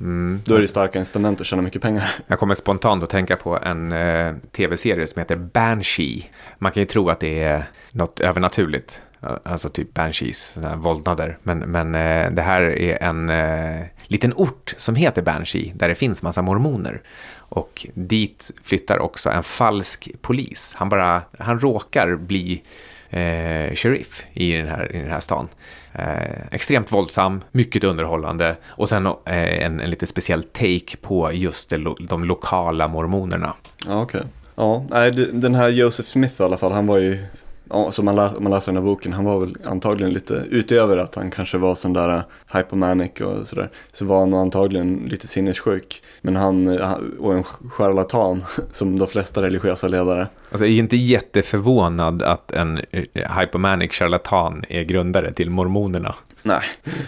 Mm. 0.00 0.40
Då 0.44 0.54
är 0.54 0.60
det 0.60 0.68
starka 0.68 0.98
incitament 0.98 1.40
att 1.40 1.46
tjäna 1.46 1.62
mycket 1.62 1.82
pengar. 1.82 2.10
Jag 2.26 2.38
kommer 2.38 2.54
spontant 2.54 3.02
att 3.02 3.10
tänka 3.10 3.36
på 3.36 3.58
en 3.58 3.92
eh, 3.92 4.34
tv-serie 4.52 5.06
som 5.06 5.20
heter 5.20 5.36
Banshee. 5.36 6.22
Man 6.58 6.72
kan 6.72 6.80
ju 6.82 6.86
tro 6.86 7.08
att 7.10 7.20
det 7.20 7.42
är 7.42 7.64
något 7.90 8.20
övernaturligt. 8.20 9.00
Alltså 9.20 9.68
typ 9.68 9.94
Banshees, 9.94 10.54
våldnader. 10.76 11.38
Men, 11.42 11.58
men 11.58 11.94
eh, 11.94 12.30
det 12.30 12.42
här 12.42 12.60
är 12.60 13.02
en 13.02 13.30
eh, 13.30 13.86
liten 14.06 14.32
ort 14.36 14.74
som 14.76 14.94
heter 14.94 15.22
Banshee, 15.22 15.72
där 15.74 15.88
det 15.88 15.94
finns 15.94 16.22
massa 16.22 16.42
mormoner. 16.42 17.02
Och 17.48 17.86
dit 17.94 18.50
flyttar 18.62 18.98
också 18.98 19.30
en 19.30 19.42
falsk 19.42 20.10
polis. 20.20 20.74
Han, 20.76 20.88
bara, 20.88 21.22
han 21.38 21.60
råkar 21.60 22.16
bli 22.16 22.62
eh, 23.10 23.74
sheriff 23.74 24.26
i 24.32 24.52
den 24.52 24.68
här, 24.68 24.96
i 24.96 24.98
den 24.98 25.10
här 25.10 25.20
stan. 25.20 25.48
Eh, 25.92 26.46
extremt 26.50 26.92
våldsam, 26.92 27.44
mycket 27.52 27.84
underhållande 27.84 28.56
och 28.66 28.88
sen 28.88 29.06
eh, 29.06 29.12
en, 29.64 29.80
en 29.80 29.90
lite 29.90 30.06
speciell 30.06 30.42
take 30.42 30.96
på 31.00 31.32
just 31.32 31.70
de, 31.70 31.78
lo, 31.78 31.96
de 32.00 32.24
lokala 32.24 32.88
mormonerna. 32.88 33.54
Ja, 33.86 34.02
okej. 34.02 34.22
Ja, 34.56 34.84
den 35.32 35.54
här 35.54 35.68
Joseph 35.68 36.08
Smith 36.08 36.40
i 36.40 36.44
alla 36.44 36.56
fall, 36.56 36.72
han 36.72 36.86
var 36.86 36.98
ju, 36.98 37.26
ja, 37.70 37.92
som 37.92 38.04
man, 38.04 38.16
lä- 38.16 38.30
om 38.36 38.42
man 38.42 38.52
läser 38.52 38.72
den 38.72 38.82
här 38.82 38.86
boken, 38.90 39.12
han 39.12 39.24
var 39.24 39.40
väl 39.40 39.56
antagligen 39.64 40.12
lite, 40.12 40.34
utöver 40.50 40.96
att 40.96 41.14
han 41.14 41.30
kanske 41.30 41.58
var 41.58 41.74
sån 41.74 41.92
där 41.92 42.14
uh, 42.16 42.20
hypomanic 42.52 43.20
och 43.20 43.48
sådär, 43.48 43.70
så 43.92 44.04
var 44.04 44.20
han 44.20 44.30
nog 44.30 44.40
antagligen 44.40 44.96
lite 45.10 45.26
sinnessjuk. 45.28 46.02
Men 46.20 46.36
han, 46.36 46.66
han- 46.78 47.16
och 47.18 47.34
en 47.34 47.44
charlatan, 47.70 48.44
som 48.70 48.98
de 48.98 49.08
flesta 49.08 49.42
religiösa 49.42 49.88
ledare. 49.88 50.28
Alltså 50.50 50.66
jag 50.66 50.74
är 50.74 50.78
inte 50.78 50.96
jätteförvånad 50.96 52.22
att 52.22 52.52
en 52.52 52.80
eh, 52.90 53.38
hypomanic 53.40 53.92
charlatan 53.92 54.64
är 54.68 54.82
grundare 54.82 55.32
till 55.32 55.50
mormonerna. 55.50 56.14
Nej, 56.42 56.60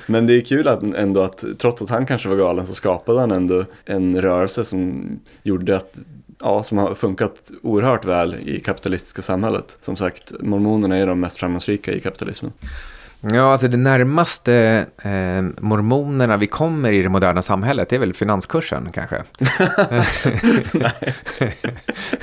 men 0.07 0.27
det 0.27 0.33
är 0.37 0.41
kul 0.41 0.69
att 0.69 0.83
ändå 0.83 1.23
att 1.23 1.45
trots 1.59 1.83
att 1.83 1.91
han 1.91 2.07
kanske 2.07 2.29
var 2.29 2.37
galen 2.37 2.67
så 2.67 2.75
skapade 2.75 3.21
han 3.21 3.31
ändå 3.31 3.65
en 3.85 4.21
rörelse 4.21 4.65
som 4.65 5.05
gjorde 5.43 5.77
att 5.77 5.99
Ja, 6.41 6.63
som 6.63 6.79
har 6.79 6.95
funkat 6.95 7.51
oerhört 7.63 8.05
väl 8.05 8.35
i 8.35 8.61
kapitalistiska 8.61 9.23
samhället. 9.23 9.79
Som 9.81 9.97
sagt, 9.97 10.33
mormonerna 10.41 10.97
är 10.97 11.07
de 11.07 11.21
mest 11.21 11.37
framgångsrika 11.37 11.93
i 11.93 12.01
kapitalismen. 12.01 12.53
Ja, 13.21 13.53
alltså 13.53 13.69
det 13.69 13.77
närmaste 13.77 14.87
eh, 15.03 15.43
mormonerna 15.65 16.37
vi 16.37 16.47
kommer 16.47 16.93
i 16.93 17.03
det 17.03 17.09
moderna 17.09 17.43
samhället 17.43 17.89
det 17.89 17.97
är 17.97 18.01
väl 18.01 18.15
finanskursen 18.15 18.89
kanske. 18.93 19.17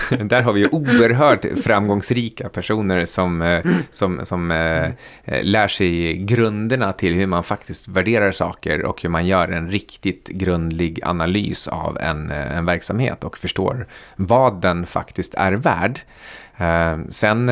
Där 0.09 0.41
har 0.41 0.53
vi 0.53 0.59
ju 0.59 0.67
oerhört 0.67 1.45
framgångsrika 1.63 2.49
personer 2.49 3.05
som, 3.05 3.41
eh, 3.41 3.65
som, 3.91 4.25
som 4.25 4.51
eh, 4.51 4.85
eh, 5.23 5.43
lär 5.43 5.67
sig 5.67 6.17
grunderna 6.17 6.93
till 6.93 7.13
hur 7.13 7.27
man 7.27 7.43
faktiskt 7.43 7.87
värderar 7.87 8.31
saker 8.31 8.85
och 8.85 9.01
hur 9.01 9.09
man 9.09 9.25
gör 9.25 9.47
en 9.47 9.71
riktigt 9.71 10.27
grundlig 10.27 10.99
analys 11.03 11.67
av 11.67 11.97
en, 11.97 12.31
eh, 12.31 12.57
en 12.57 12.65
verksamhet 12.65 13.23
och 13.23 13.37
förstår 13.37 13.87
vad 14.15 14.61
den 14.61 14.85
faktiskt 14.85 15.33
är 15.33 15.51
värd. 15.51 15.99
Eh, 16.57 16.97
sen 17.09 17.49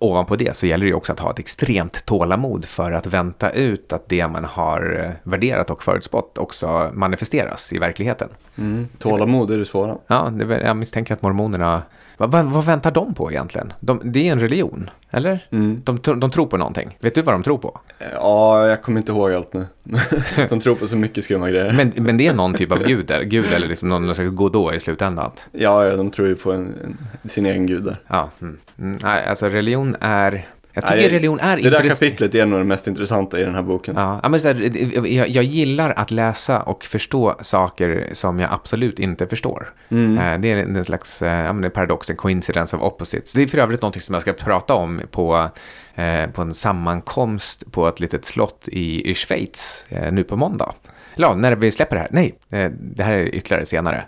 ovanpå 0.00 0.36
det 0.36 0.56
så 0.56 0.66
gäller 0.66 0.86
det 0.86 0.94
också 0.94 1.12
att 1.12 1.20
ha 1.20 1.30
ett 1.30 1.38
extremt 1.38 2.04
tålamod 2.04 2.64
för 2.64 2.92
att 2.92 3.06
vänta 3.06 3.50
ut 3.50 3.92
att 3.92 4.08
det 4.08 4.28
man 4.28 4.44
har 4.44 5.04
eh, 5.04 5.30
värderat 5.30 5.70
och 5.70 5.82
förutspått 5.82 6.38
också 6.38 6.90
manifesteras 6.94 7.72
i 7.72 7.78
verkligheten. 7.78 8.28
Mm. 8.58 8.88
Tålamod 8.98 9.50
är 9.50 9.58
det 9.58 9.64
svåra. 9.64 9.96
Ja, 10.06 10.30
det, 10.30 10.60
jag 10.60 10.76
misstänker 10.76 11.14
att 11.14 11.22
mormonerna... 11.22 11.82
Vad, 12.20 12.30
vad, 12.30 12.44
vad 12.44 12.64
väntar 12.64 12.90
de 12.90 13.14
på 13.14 13.30
egentligen? 13.30 13.72
De, 13.80 14.00
det 14.04 14.28
är 14.28 14.32
en 14.32 14.40
religion, 14.40 14.90
eller? 15.10 15.46
Mm. 15.50 15.82
De, 15.84 15.98
de 16.20 16.30
tror 16.30 16.46
på 16.46 16.56
någonting. 16.56 16.96
Vet 17.00 17.14
du 17.14 17.22
vad 17.22 17.34
de 17.34 17.42
tror 17.42 17.58
på? 17.58 17.80
Ja, 18.14 18.66
jag 18.68 18.82
kommer 18.82 19.00
inte 19.00 19.12
ihåg 19.12 19.32
allt 19.32 19.52
nu. 19.52 19.66
De 20.48 20.60
tror 20.60 20.74
på 20.74 20.86
så 20.86 20.96
mycket 20.96 21.24
skumma 21.24 21.50
grejer. 21.50 21.72
Men, 21.72 21.92
men 22.04 22.16
det 22.16 22.26
är 22.26 22.34
någon 22.34 22.54
typ 22.54 22.72
av 22.72 22.84
gud, 22.86 23.10
eller, 23.10 23.24
gud, 23.24 23.44
eller 23.52 23.68
liksom 23.68 23.88
någon 23.88 24.14
slags 24.14 24.30
godå 24.30 24.72
i 24.72 24.80
slutändan. 24.80 25.30
Ja, 25.52 25.86
ja, 25.86 25.96
de 25.96 26.10
tror 26.10 26.28
ju 26.28 26.34
på 26.34 26.52
en, 26.52 26.74
en, 27.22 27.28
sin 27.28 27.46
egen 27.46 27.66
gud 27.66 27.84
där. 27.84 27.96
Ja, 28.06 28.30
mm. 28.40 28.58
Mm, 28.78 28.98
alltså 29.02 29.48
religion 29.48 29.96
är... 30.00 30.46
Jag 30.72 30.84
tycker 30.84 30.96
Nej, 30.96 31.08
religion 31.10 31.40
är 31.40 31.56
Det 31.56 31.62
där 31.62 31.76
intressant. 31.78 31.98
kapitlet 32.00 32.34
är 32.34 32.46
nog 32.46 32.60
det 32.60 32.64
mest 32.64 32.86
intressanta 32.86 33.40
i 33.40 33.44
den 33.44 33.54
här 33.54 33.62
boken. 33.62 33.94
Ja, 33.96 34.28
men 34.28 34.40
så 34.40 34.48
här, 34.48 35.06
jag, 35.06 35.28
jag 35.28 35.44
gillar 35.44 35.90
att 35.96 36.10
läsa 36.10 36.60
och 36.62 36.84
förstå 36.84 37.34
saker 37.42 38.08
som 38.12 38.38
jag 38.40 38.52
absolut 38.52 38.98
inte 38.98 39.26
förstår. 39.26 39.72
Mm. 39.88 40.18
Eh, 40.18 40.40
Det 40.40 40.52
är 40.52 40.56
en 40.56 40.84
slags 40.84 41.22
eh, 41.22 41.44
ja, 41.44 41.52
men 41.52 41.62
det 41.62 41.68
är 41.68 41.70
paradox, 41.70 42.10
en 42.10 42.16
coincidence 42.16 42.76
of 42.76 42.82
opposites. 42.82 43.32
Det 43.32 43.42
är 43.42 43.46
för 43.46 43.58
övrigt 43.58 43.82
något 43.82 44.02
som 44.02 44.12
jag 44.12 44.22
ska 44.22 44.32
prata 44.32 44.74
om 44.74 45.00
på, 45.10 45.50
eh, 45.94 46.26
på 46.30 46.42
en 46.42 46.54
sammankomst 46.54 47.72
på 47.72 47.88
ett 47.88 48.00
litet 48.00 48.24
slott 48.24 48.68
i, 48.68 49.10
i 49.10 49.14
Schweiz 49.14 49.86
eh, 49.88 50.12
nu 50.12 50.24
på 50.24 50.36
måndag. 50.36 50.72
Ja, 51.16 51.34
när 51.34 51.52
vi 51.56 51.70
släpper 51.70 51.96
det 51.96 52.00
här. 52.02 52.08
Nej, 52.12 52.34
eh, 52.50 52.70
det 52.80 53.02
här 53.02 53.12
är 53.12 53.34
ytterligare 53.34 53.66
senare. 53.66 54.04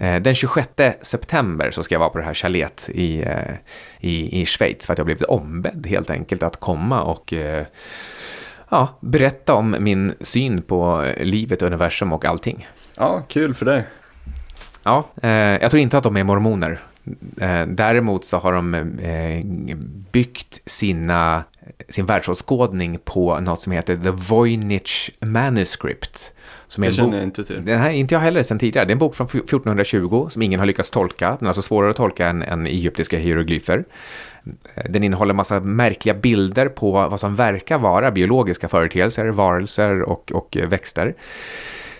Eh, 0.00 0.16
Den 0.20 0.34
26 0.34 0.68
september 1.00 1.70
så 1.70 1.82
ska 1.82 1.94
jag 1.94 2.00
vara 2.00 2.10
på 2.10 2.18
det 2.18 2.24
här 2.24 2.34
chalet 2.34 2.88
i, 2.92 3.22
eh, 3.22 3.54
i, 4.00 4.40
i 4.40 4.46
Schweiz 4.46 4.86
för 4.86 4.92
att 4.92 4.98
jag 4.98 5.04
blivit 5.04 5.22
ombedd 5.22 5.86
helt 5.86 6.10
enkelt 6.10 6.42
att 6.42 6.56
komma 6.56 7.02
och 7.02 7.34
ja, 8.68 8.98
berätta 9.00 9.54
om 9.54 9.76
min 9.78 10.14
syn 10.20 10.62
på 10.62 11.06
livet, 11.20 11.62
universum 11.62 12.12
och 12.12 12.24
allting. 12.24 12.68
Ja, 12.96 13.22
kul 13.28 13.54
för 13.54 13.66
dig. 13.66 13.84
Ja, 14.82 15.04
jag 15.60 15.70
tror 15.70 15.80
inte 15.80 15.98
att 15.98 16.04
de 16.04 16.16
är 16.16 16.24
mormoner. 16.24 16.80
Eh, 17.40 17.66
däremot 17.66 18.24
så 18.24 18.36
har 18.36 18.52
de 18.52 18.74
eh, 18.74 19.44
byggt 20.12 20.60
sina, 20.66 21.44
sin 21.88 22.06
världsåskådning 22.06 22.98
på 23.04 23.40
något 23.40 23.60
som 23.60 23.72
heter 23.72 23.96
The 23.96 24.10
Voynich 24.10 25.10
Manuscript. 25.20 26.32
Som 26.68 26.84
är 26.84 26.88
Det 26.88 26.94
känner 26.94 27.16
jag 27.16 27.24
inte 27.24 27.44
till. 27.44 27.64
den 27.64 27.78
här 27.78 27.88
är 27.88 27.94
inte 27.94 28.14
jag 28.14 28.20
heller 28.20 28.42
sedan 28.42 28.58
tidigare. 28.58 28.86
Det 28.86 28.90
är 28.90 28.94
en 28.94 28.98
bok 28.98 29.14
från 29.14 29.26
1420 29.26 30.28
som 30.30 30.42
ingen 30.42 30.60
har 30.60 30.66
lyckats 30.66 30.90
tolka. 30.90 31.36
Den 31.38 31.46
är 31.46 31.48
alltså 31.48 31.62
svårare 31.62 31.90
att 31.90 31.96
tolka 31.96 32.28
än, 32.28 32.42
än 32.42 32.66
egyptiska 32.66 33.18
hieroglyfer. 33.18 33.84
Den 34.88 35.04
innehåller 35.04 35.34
massa 35.34 35.60
märkliga 35.60 36.14
bilder 36.14 36.68
på 36.68 36.90
vad 36.92 37.20
som 37.20 37.34
verkar 37.34 37.78
vara 37.78 38.10
biologiska 38.10 38.68
företeelser, 38.68 39.26
varelser 39.28 40.02
och, 40.02 40.32
och 40.32 40.56
växter. 40.68 41.14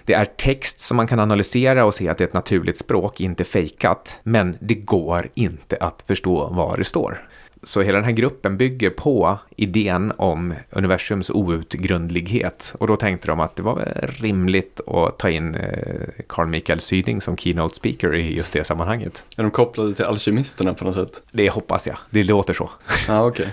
Det 0.09 0.15
är 0.15 0.25
text 0.25 0.81
som 0.81 0.97
man 0.97 1.07
kan 1.07 1.21
analysera 1.21 1.85
och 1.85 1.95
se 1.95 2.09
att 2.09 2.19
det 2.19 2.25
är 2.25 2.29
ett 2.29 2.35
naturligt 2.35 2.79
språk, 2.79 3.21
inte 3.21 3.45
fejkat. 3.45 4.21
Men 4.23 4.57
det 4.61 4.75
går 4.75 5.29
inte 5.35 5.77
att 5.81 6.03
förstå 6.07 6.49
vad 6.53 6.79
det 6.79 6.85
står. 6.85 7.29
Så 7.63 7.83
hela 7.83 7.99
den 7.99 8.05
här 8.05 8.13
gruppen 8.13 8.57
bygger 8.57 8.91
på 8.91 9.39
idén 9.57 10.13
om 10.17 10.55
universums 10.71 11.31
outgrundlighet. 11.31 12.75
Och 12.79 12.87
då 12.87 12.97
tänkte 12.97 13.29
de 13.29 13.41
att 13.41 13.57
det 13.57 13.63
var 13.63 14.09
rimligt 14.21 14.81
att 14.87 15.19
ta 15.19 15.31
in 15.31 15.55
eh, 15.55 16.09
Carl 16.27 16.47
Michael 16.47 16.81
Syding 16.81 17.21
som 17.21 17.37
keynote 17.37 17.75
speaker 17.75 18.15
i 18.15 18.35
just 18.35 18.53
det 18.53 18.65
sammanhanget. 18.65 19.25
Är 19.37 19.43
de 19.43 19.51
kopplade 19.51 19.95
till 19.95 20.05
alkemisterna 20.05 20.75
på 20.75 20.85
något 20.85 20.95
sätt? 20.95 21.23
Det 21.31 21.51
hoppas 21.51 21.87
jag. 21.87 21.97
Det 22.11 22.23
låter 22.23 22.55
så. 22.55 22.71
Ja, 23.09 23.27
okej. 23.27 23.49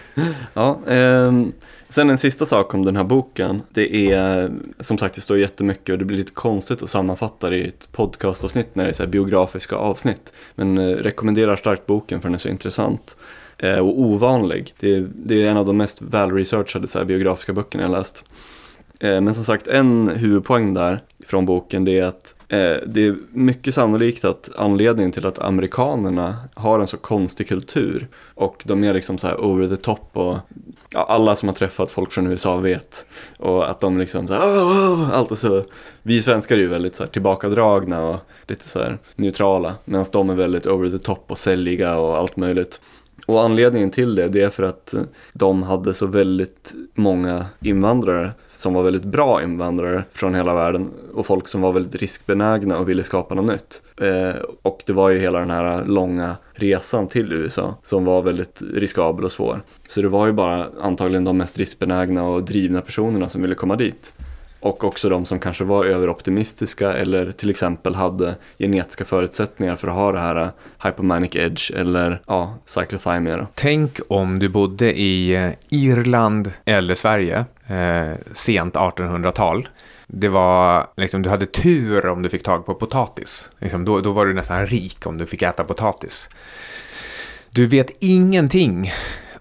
Ja, 0.54 0.80
ehm, 0.88 1.54
sen 1.90 2.10
en 2.10 2.18
sista 2.18 2.46
sak 2.46 2.74
om 2.74 2.86
den 2.86 2.96
här 2.96 3.04
boken. 3.04 3.62
Det 3.70 4.12
är, 4.12 4.52
som 4.80 4.98
sagt, 4.98 5.16
det 5.16 5.22
står 5.22 5.38
jättemycket 5.38 5.94
och 5.94 6.00
det 6.00 6.06
blir 6.06 6.18
lite 6.18 6.32
konstigt 6.32 6.84
att 6.84 6.90
sammanfatta 6.90 7.50
det 7.50 7.58
i 7.58 7.68
ett 7.68 7.92
podcastavsnitt 7.92 8.76
när 8.76 8.84
det 8.84 8.90
är 8.90 8.94
så 8.94 9.04
här 9.04 9.10
biografiska 9.10 9.76
avsnitt. 9.76 10.34
Men 10.56 10.78
eh, 10.78 10.90
rekommenderar 10.90 11.56
starkt 11.56 11.86
boken 11.86 12.22
för 12.22 12.30
den 12.30 12.34
är 12.34 12.40
så 12.40 12.50
intressant. 12.50 13.16
Eh, 13.58 13.80
och 13.80 14.00
ovanlig. 14.00 14.74
Det 14.80 14.96
är, 14.96 15.08
det 15.16 15.44
är 15.44 15.52
en 15.52 15.58
av 15.58 15.66
de 15.66 15.78
mest 15.78 16.02
välresearchade 16.02 16.88
så 16.88 16.98
här, 16.98 17.06
biografiska 17.06 17.54
böckerna 17.54 17.84
jag 17.84 17.92
läst. 17.92 18.24
Eh, 19.00 19.22
men 19.22 19.36
som 19.36 19.44
sagt, 19.44 19.68
en 19.68 20.08
huvudpoäng 20.08 20.74
där 20.74 21.02
från 21.26 21.46
boken 21.46 21.86
det 21.86 22.00
är 22.00 22.04
att 22.04 22.35
Eh, 22.48 22.78
det 22.86 23.06
är 23.06 23.16
mycket 23.32 23.74
sannolikt 23.74 24.26
att 24.26 24.50
anledningen 24.56 25.12
till 25.12 25.26
att 25.26 25.40
amerikanerna 25.40 26.36
har 26.54 26.80
en 26.80 26.88
så 26.88 26.98
konstig 26.98 27.48
kultur 27.48 28.08
och 28.36 28.64
de 28.66 28.84
är 28.84 28.94
liksom 28.94 29.18
så 29.18 29.28
här 29.28 29.46
over 29.46 29.68
the 29.68 29.78
top 29.78 30.10
och 30.14 30.38
ja, 30.90 31.06
alla 31.10 31.36
som 31.36 31.50
har 31.50 31.54
träffat 31.54 31.92
folk 31.92 32.12
från 32.12 32.28
USA 32.28 32.58
vet 32.58 33.06
och 33.40 33.70
att 33.70 33.82
de 33.82 33.98
liksom 33.98 34.28
så 34.28 34.34
här, 34.34 35.14
allt 35.14 35.32
är 35.32 35.36
så 35.36 35.64
vi 36.02 36.22
svenskar 36.22 36.56
är 36.56 36.60
ju 36.60 36.68
väldigt 36.68 36.96
så 36.96 37.04
här 37.04 37.10
tillbakadragna 37.10 38.02
och 38.02 38.20
lite 38.48 38.70
så 38.70 38.80
här 38.80 38.98
neutrala 39.16 39.76
medan 39.86 40.06
de 40.12 40.30
är 40.30 40.36
väldigt 40.36 40.68
over 40.68 40.90
the 40.90 40.98
top 40.98 41.26
och 41.28 41.38
säljiga 41.38 41.98
och 41.98 42.18
allt 42.18 42.38
möjligt. 42.38 42.82
Och 43.26 43.44
anledningen 43.44 43.92
till 43.92 44.16
det, 44.16 44.28
det 44.28 44.42
är 44.42 44.50
för 44.50 44.64
att 44.64 44.94
eh, 44.94 45.02
de 45.34 45.64
hade 45.64 45.94
så 45.94 46.06
väldigt 46.06 46.74
många 46.94 47.46
invandrare 47.62 48.32
som 48.52 48.74
var 48.74 48.84
väldigt 48.84 49.04
bra 49.04 49.44
invandrare 49.44 50.04
från 50.12 50.36
hela 50.36 50.54
världen 50.54 50.92
och 51.14 51.26
folk 51.26 51.48
som 51.48 51.62
var 51.62 51.72
väldigt 51.72 51.96
riskbenägna 51.96 52.78
och 52.78 52.90
ville 52.90 53.04
skapa 53.04 53.36
något 53.36 53.46
nytt. 53.46 53.82
Eh, 54.08 54.42
och 54.62 54.84
det 54.86 54.94
var 54.94 55.10
ju 55.10 55.20
hela 55.20 55.40
den 55.40 55.50
här 55.50 55.86
långa 55.86 56.36
resan 56.54 57.08
till 57.08 57.34
USA 57.34 57.76
som 57.84 58.06
var 58.06 58.22
väldigt 58.22 58.62
riskabel 58.74 59.26
och 59.26 59.32
svår. 59.32 59.62
Så 59.88 60.02
det 60.02 60.08
var 60.08 60.26
ju 60.26 60.32
bara 60.32 60.68
antagligen 60.82 61.24
de 61.24 61.38
mest 61.38 61.58
riskbenägna 61.58 62.24
och 62.24 62.46
drivna 62.46 62.82
personerna 62.82 63.30
som 63.30 63.42
ville 63.42 63.56
komma 63.56 63.76
dit. 63.76 64.14
Och 64.66 64.84
också 64.84 65.10
de 65.10 65.26
som 65.26 65.40
kanske 65.40 65.64
var 65.64 65.86
överoptimistiska 65.86 66.94
eller 66.94 67.32
till 67.32 67.50
exempel 67.50 67.96
hade 67.96 68.36
genetiska 68.60 69.06
förutsättningar 69.06 69.76
för 69.76 69.88
att 69.88 69.94
ha 69.94 70.12
det 70.12 70.20
här 70.20 70.36
eh, 70.36 70.50
hypomanic 70.84 71.36
edge 71.36 71.72
eller 71.72 72.22
ja, 72.28 72.58
cyclothymia 72.66 73.38
då. 73.38 73.48
Tänk 73.56 74.00
om 74.08 74.40
du 74.40 74.50
bodde 74.50 75.00
i 75.00 75.36
eh, 75.36 75.52
Irland 75.70 76.52
eller 76.66 76.94
Sverige, 76.96 77.46
eh, 77.68 78.18
sent 78.34 78.76
1800-tal. 78.76 79.68
Det 80.08 80.28
var, 80.28 80.88
liksom, 80.98 81.22
du 81.22 81.30
hade 81.30 81.46
tur 81.46 82.06
om 82.06 82.22
du 82.22 82.30
fick 82.30 82.44
tag 82.44 82.66
på 82.66 82.74
potatis. 82.74 83.50
Liksom, 83.60 83.86
då, 83.86 84.00
då 84.00 84.12
var 84.12 84.26
du 84.26 84.34
nästan 84.34 84.68
rik 84.68 85.06
om 85.06 85.18
du 85.18 85.26
fick 85.26 85.42
äta 85.42 85.64
potatis. 85.64 86.30
Du 87.50 87.68
vet 87.68 87.90
ingenting 88.00 88.92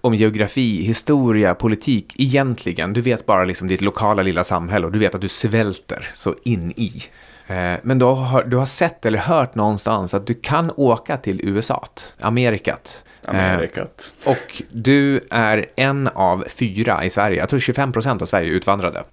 om 0.05 0.13
geografi, 0.13 0.81
historia, 0.81 1.55
politik 1.55 2.15
egentligen. 2.17 2.93
Du 2.93 3.01
vet 3.01 3.25
bara 3.25 3.43
liksom 3.43 3.67
ditt 3.67 3.81
lokala 3.81 4.21
lilla 4.21 4.43
samhälle 4.43 4.85
och 4.85 4.91
du 4.91 4.99
vet 4.99 5.15
att 5.15 5.21
du 5.21 5.29
svälter 5.29 6.09
så 6.13 6.35
in 6.43 6.71
i. 6.71 7.01
Eh, 7.47 7.73
men 7.83 7.99
du 7.99 8.05
har, 8.05 8.43
du 8.43 8.57
har 8.57 8.65
sett 8.65 9.05
eller 9.05 9.19
hört 9.19 9.55
någonstans 9.55 10.13
att 10.13 10.27
du 10.27 10.33
kan 10.33 10.71
åka 10.75 11.17
till 11.17 11.41
USA, 11.43 11.87
Amerikat. 12.19 13.03
Amerikat. 13.25 14.13
Eh, 14.25 14.31
och 14.31 14.63
du 14.69 15.21
är 15.29 15.65
en 15.75 16.07
av 16.07 16.45
fyra 16.59 17.05
i 17.05 17.09
Sverige. 17.09 17.39
Jag 17.39 17.49
tror 17.49 17.59
25 17.59 17.91
procent 17.91 18.21
av 18.21 18.25
Sverige 18.25 18.49
är 18.49 18.53
utvandrade. 18.53 19.03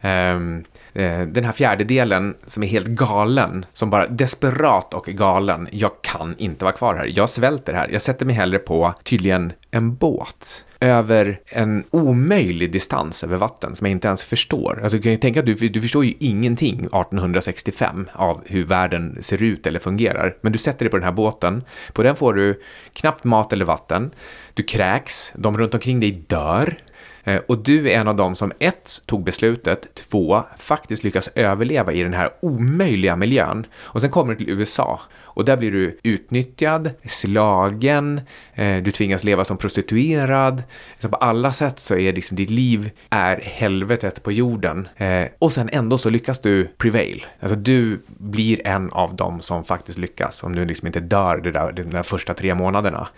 Um, 0.00 0.64
Eh, 0.92 1.20
den 1.20 1.44
här 1.44 1.52
fjärdedelen 1.52 2.34
som 2.46 2.62
är 2.62 2.66
helt 2.66 2.86
galen, 2.86 3.66
som 3.72 3.90
bara 3.90 4.06
desperat 4.06 4.94
och 4.94 5.04
galen. 5.04 5.68
Jag 5.72 6.02
kan 6.02 6.34
inte 6.38 6.64
vara 6.64 6.74
kvar 6.74 6.94
här. 6.94 7.10
Jag 7.14 7.28
svälter 7.28 7.74
här. 7.74 7.88
Jag 7.92 8.02
sätter 8.02 8.26
mig 8.26 8.34
hellre 8.34 8.58
på 8.58 8.94
tydligen 9.04 9.52
en 9.70 9.94
båt 9.94 10.64
över 10.80 11.40
en 11.46 11.84
omöjlig 11.90 12.72
distans 12.72 13.24
över 13.24 13.36
vatten 13.36 13.76
som 13.76 13.86
jag 13.86 13.92
inte 13.92 14.08
ens 14.08 14.22
förstår. 14.22 14.80
Alltså, 14.82 14.98
kan 14.98 15.12
ju 15.12 15.18
tänka 15.18 15.40
att 15.40 15.46
du, 15.46 15.54
du 15.54 15.82
förstår 15.82 16.04
ju 16.04 16.14
ingenting 16.20 16.74
1865 16.74 18.08
av 18.12 18.42
hur 18.46 18.64
världen 18.64 19.18
ser 19.20 19.42
ut 19.42 19.66
eller 19.66 19.78
fungerar. 19.78 20.36
Men 20.40 20.52
du 20.52 20.58
sätter 20.58 20.84
dig 20.84 20.90
på 20.90 20.96
den 20.96 21.04
här 21.04 21.12
båten. 21.12 21.64
På 21.92 22.02
den 22.02 22.16
får 22.16 22.34
du 22.34 22.62
knappt 22.92 23.24
mat 23.24 23.52
eller 23.52 23.64
vatten. 23.64 24.10
Du 24.54 24.62
kräks. 24.62 25.32
De 25.34 25.58
runt 25.58 25.74
omkring 25.74 26.00
dig 26.00 26.24
dör. 26.26 26.78
Eh, 27.28 27.40
och 27.46 27.58
du 27.58 27.90
är 27.90 28.00
en 28.00 28.08
av 28.08 28.16
dem 28.16 28.34
som 28.34 28.52
ett, 28.58 29.02
tog 29.06 29.24
beslutet, 29.24 29.94
två, 29.94 30.42
faktiskt 30.58 31.04
lyckas 31.04 31.30
överleva 31.34 31.92
i 31.92 32.02
den 32.02 32.14
här 32.14 32.30
omöjliga 32.40 33.16
miljön. 33.16 33.66
Och 33.76 34.00
sen 34.00 34.10
kommer 34.10 34.34
du 34.34 34.44
till 34.44 34.50
USA 34.50 35.00
och 35.38 35.44
där 35.44 35.56
blir 35.56 35.72
du 35.72 35.98
utnyttjad, 36.02 36.90
slagen, 37.04 38.20
eh, 38.54 38.82
du 38.82 38.90
tvingas 38.90 39.24
leva 39.24 39.44
som 39.44 39.56
prostituerad. 39.56 40.62
Så 40.98 41.08
på 41.08 41.16
alla 41.16 41.52
sätt 41.52 41.80
så 41.80 41.96
är 41.96 42.12
liksom 42.12 42.36
ditt 42.36 42.50
liv 42.50 42.90
är 43.10 43.36
helvetet 43.36 44.22
på 44.22 44.32
jorden. 44.32 44.88
Eh, 44.96 45.26
och 45.38 45.52
sen 45.52 45.68
ändå 45.72 45.98
så 45.98 46.10
lyckas 46.10 46.38
du 46.38 46.64
prevail. 46.76 47.26
Alltså 47.40 47.56
du 47.56 48.00
blir 48.06 48.66
en 48.66 48.90
av 48.90 49.16
dem 49.16 49.40
som 49.40 49.64
faktiskt 49.64 49.98
lyckas 49.98 50.42
om 50.42 50.56
du 50.56 50.64
liksom 50.64 50.86
inte 50.86 51.00
dör 51.00 51.36
det 51.36 51.50
där, 51.50 51.72
de 51.72 51.82
där 51.82 52.02
första 52.02 52.34
tre 52.34 52.54
månaderna. 52.54 53.08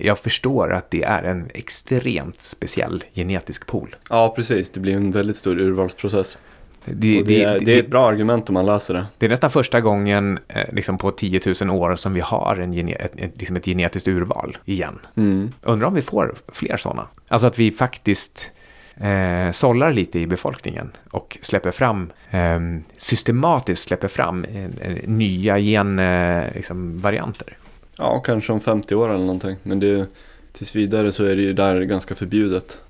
Jag 0.00 0.18
förstår 0.18 0.72
att 0.72 0.90
det 0.90 1.02
är 1.02 1.22
en 1.22 1.50
extremt 1.54 2.42
speciell 2.42 3.04
genetisk 3.14 3.43
pool. 3.66 3.96
Ja, 4.08 4.32
precis. 4.36 4.70
Det 4.70 4.80
blir 4.80 4.94
en 4.94 5.10
väldigt 5.10 5.36
stor 5.36 5.58
urvalsprocess. 5.58 6.38
Det, 6.84 7.22
det, 7.22 7.42
är, 7.42 7.60
det, 7.60 7.74
är, 7.74 7.78
ett 7.78 7.90
bra 7.90 8.08
argument 8.08 8.48
om 8.48 8.54
man 8.54 8.66
läser 8.66 8.94
det. 8.94 9.06
Det 9.18 9.26
är 9.26 9.30
nästan 9.30 9.50
första 9.50 9.80
gången 9.80 10.38
eh, 10.48 10.74
liksom 10.74 10.98
på 10.98 11.10
10 11.10 11.40
000 11.60 11.70
år 11.70 11.96
som 11.96 12.14
vi 12.14 12.20
har 12.20 12.56
en, 12.56 12.88
ett, 12.88 13.16
ett, 13.16 13.32
liksom 13.34 13.56
ett 13.56 13.64
genetiskt 13.64 14.08
urval 14.08 14.58
igen. 14.64 14.98
Mm. 15.16 15.52
Undrar 15.62 15.88
om 15.88 15.94
vi 15.94 16.02
får 16.02 16.34
fler 16.52 16.76
sådana. 16.76 17.06
Alltså 17.28 17.46
att 17.46 17.58
vi 17.58 17.70
faktiskt 17.72 18.50
eh, 18.96 19.50
sållar 19.50 19.92
lite 19.92 20.18
i 20.18 20.26
befolkningen 20.26 20.90
och 21.10 21.38
släpper 21.42 21.70
fram, 21.70 22.12
eh, 22.30 22.60
systematiskt 22.96 23.82
släpper 23.82 24.08
fram 24.08 24.44
eh, 24.44 24.70
nya 25.04 25.58
genvarianter. 25.58 27.46
Liksom, 27.46 27.56
ja, 27.98 28.20
kanske 28.20 28.52
om 28.52 28.60
50 28.60 28.94
år 28.94 29.08
eller 29.08 29.18
någonting. 29.24 29.56
Men 29.62 29.80
det, 29.80 30.06
tills 30.52 30.76
vidare 30.76 31.12
så 31.12 31.24
är 31.24 31.36
det 31.36 31.42
ju 31.42 31.52
där 31.52 31.82
ganska 31.82 32.14
förbjudet. 32.14 32.80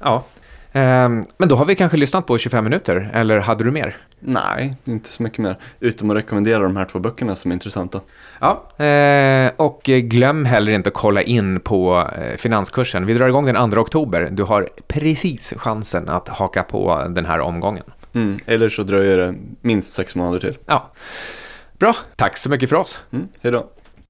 Ja, 0.00 0.24
Ehm, 0.76 1.24
men 1.38 1.48
då 1.48 1.56
har 1.56 1.64
vi 1.64 1.74
kanske 1.74 1.96
lyssnat 1.96 2.26
på 2.26 2.38
25 2.38 2.64
minuter, 2.64 3.10
eller 3.14 3.38
hade 3.38 3.64
du 3.64 3.70
mer? 3.70 3.96
Nej, 4.20 4.74
inte 4.84 5.12
så 5.12 5.22
mycket 5.22 5.38
mer. 5.38 5.58
Utom 5.80 6.10
att 6.10 6.16
rekommendera 6.16 6.58
de 6.58 6.76
här 6.76 6.84
två 6.84 6.98
böckerna 6.98 7.34
som 7.34 7.50
är 7.50 7.52
intressanta. 7.54 8.00
Ja, 8.40 8.84
eh, 8.84 9.50
och 9.56 9.80
glöm 9.84 10.44
heller 10.44 10.72
inte 10.72 10.88
att 10.88 10.94
kolla 10.94 11.22
in 11.22 11.60
på 11.60 12.10
eh, 12.18 12.36
finanskursen. 12.36 13.06
Vi 13.06 13.14
drar 13.14 13.28
igång 13.28 13.46
den 13.46 13.70
2 13.70 13.80
oktober. 13.80 14.28
Du 14.32 14.42
har 14.42 14.68
precis 14.86 15.54
chansen 15.56 16.08
att 16.08 16.28
haka 16.28 16.62
på 16.62 17.06
den 17.08 17.26
här 17.26 17.40
omgången. 17.40 17.84
Mm, 18.12 18.38
eller 18.46 18.68
så 18.68 18.82
dröjer 18.82 19.16
det 19.16 19.34
minst 19.60 19.92
sex 19.92 20.14
månader 20.14 20.40
till. 20.40 20.58
Ja. 20.66 20.90
Bra, 21.78 21.96
tack 22.16 22.36
så 22.36 22.50
mycket 22.50 22.68
för 22.68 22.76
oss. 22.76 22.98
Mm, 23.12 23.28
hej 23.40 23.52
då. 23.52 23.70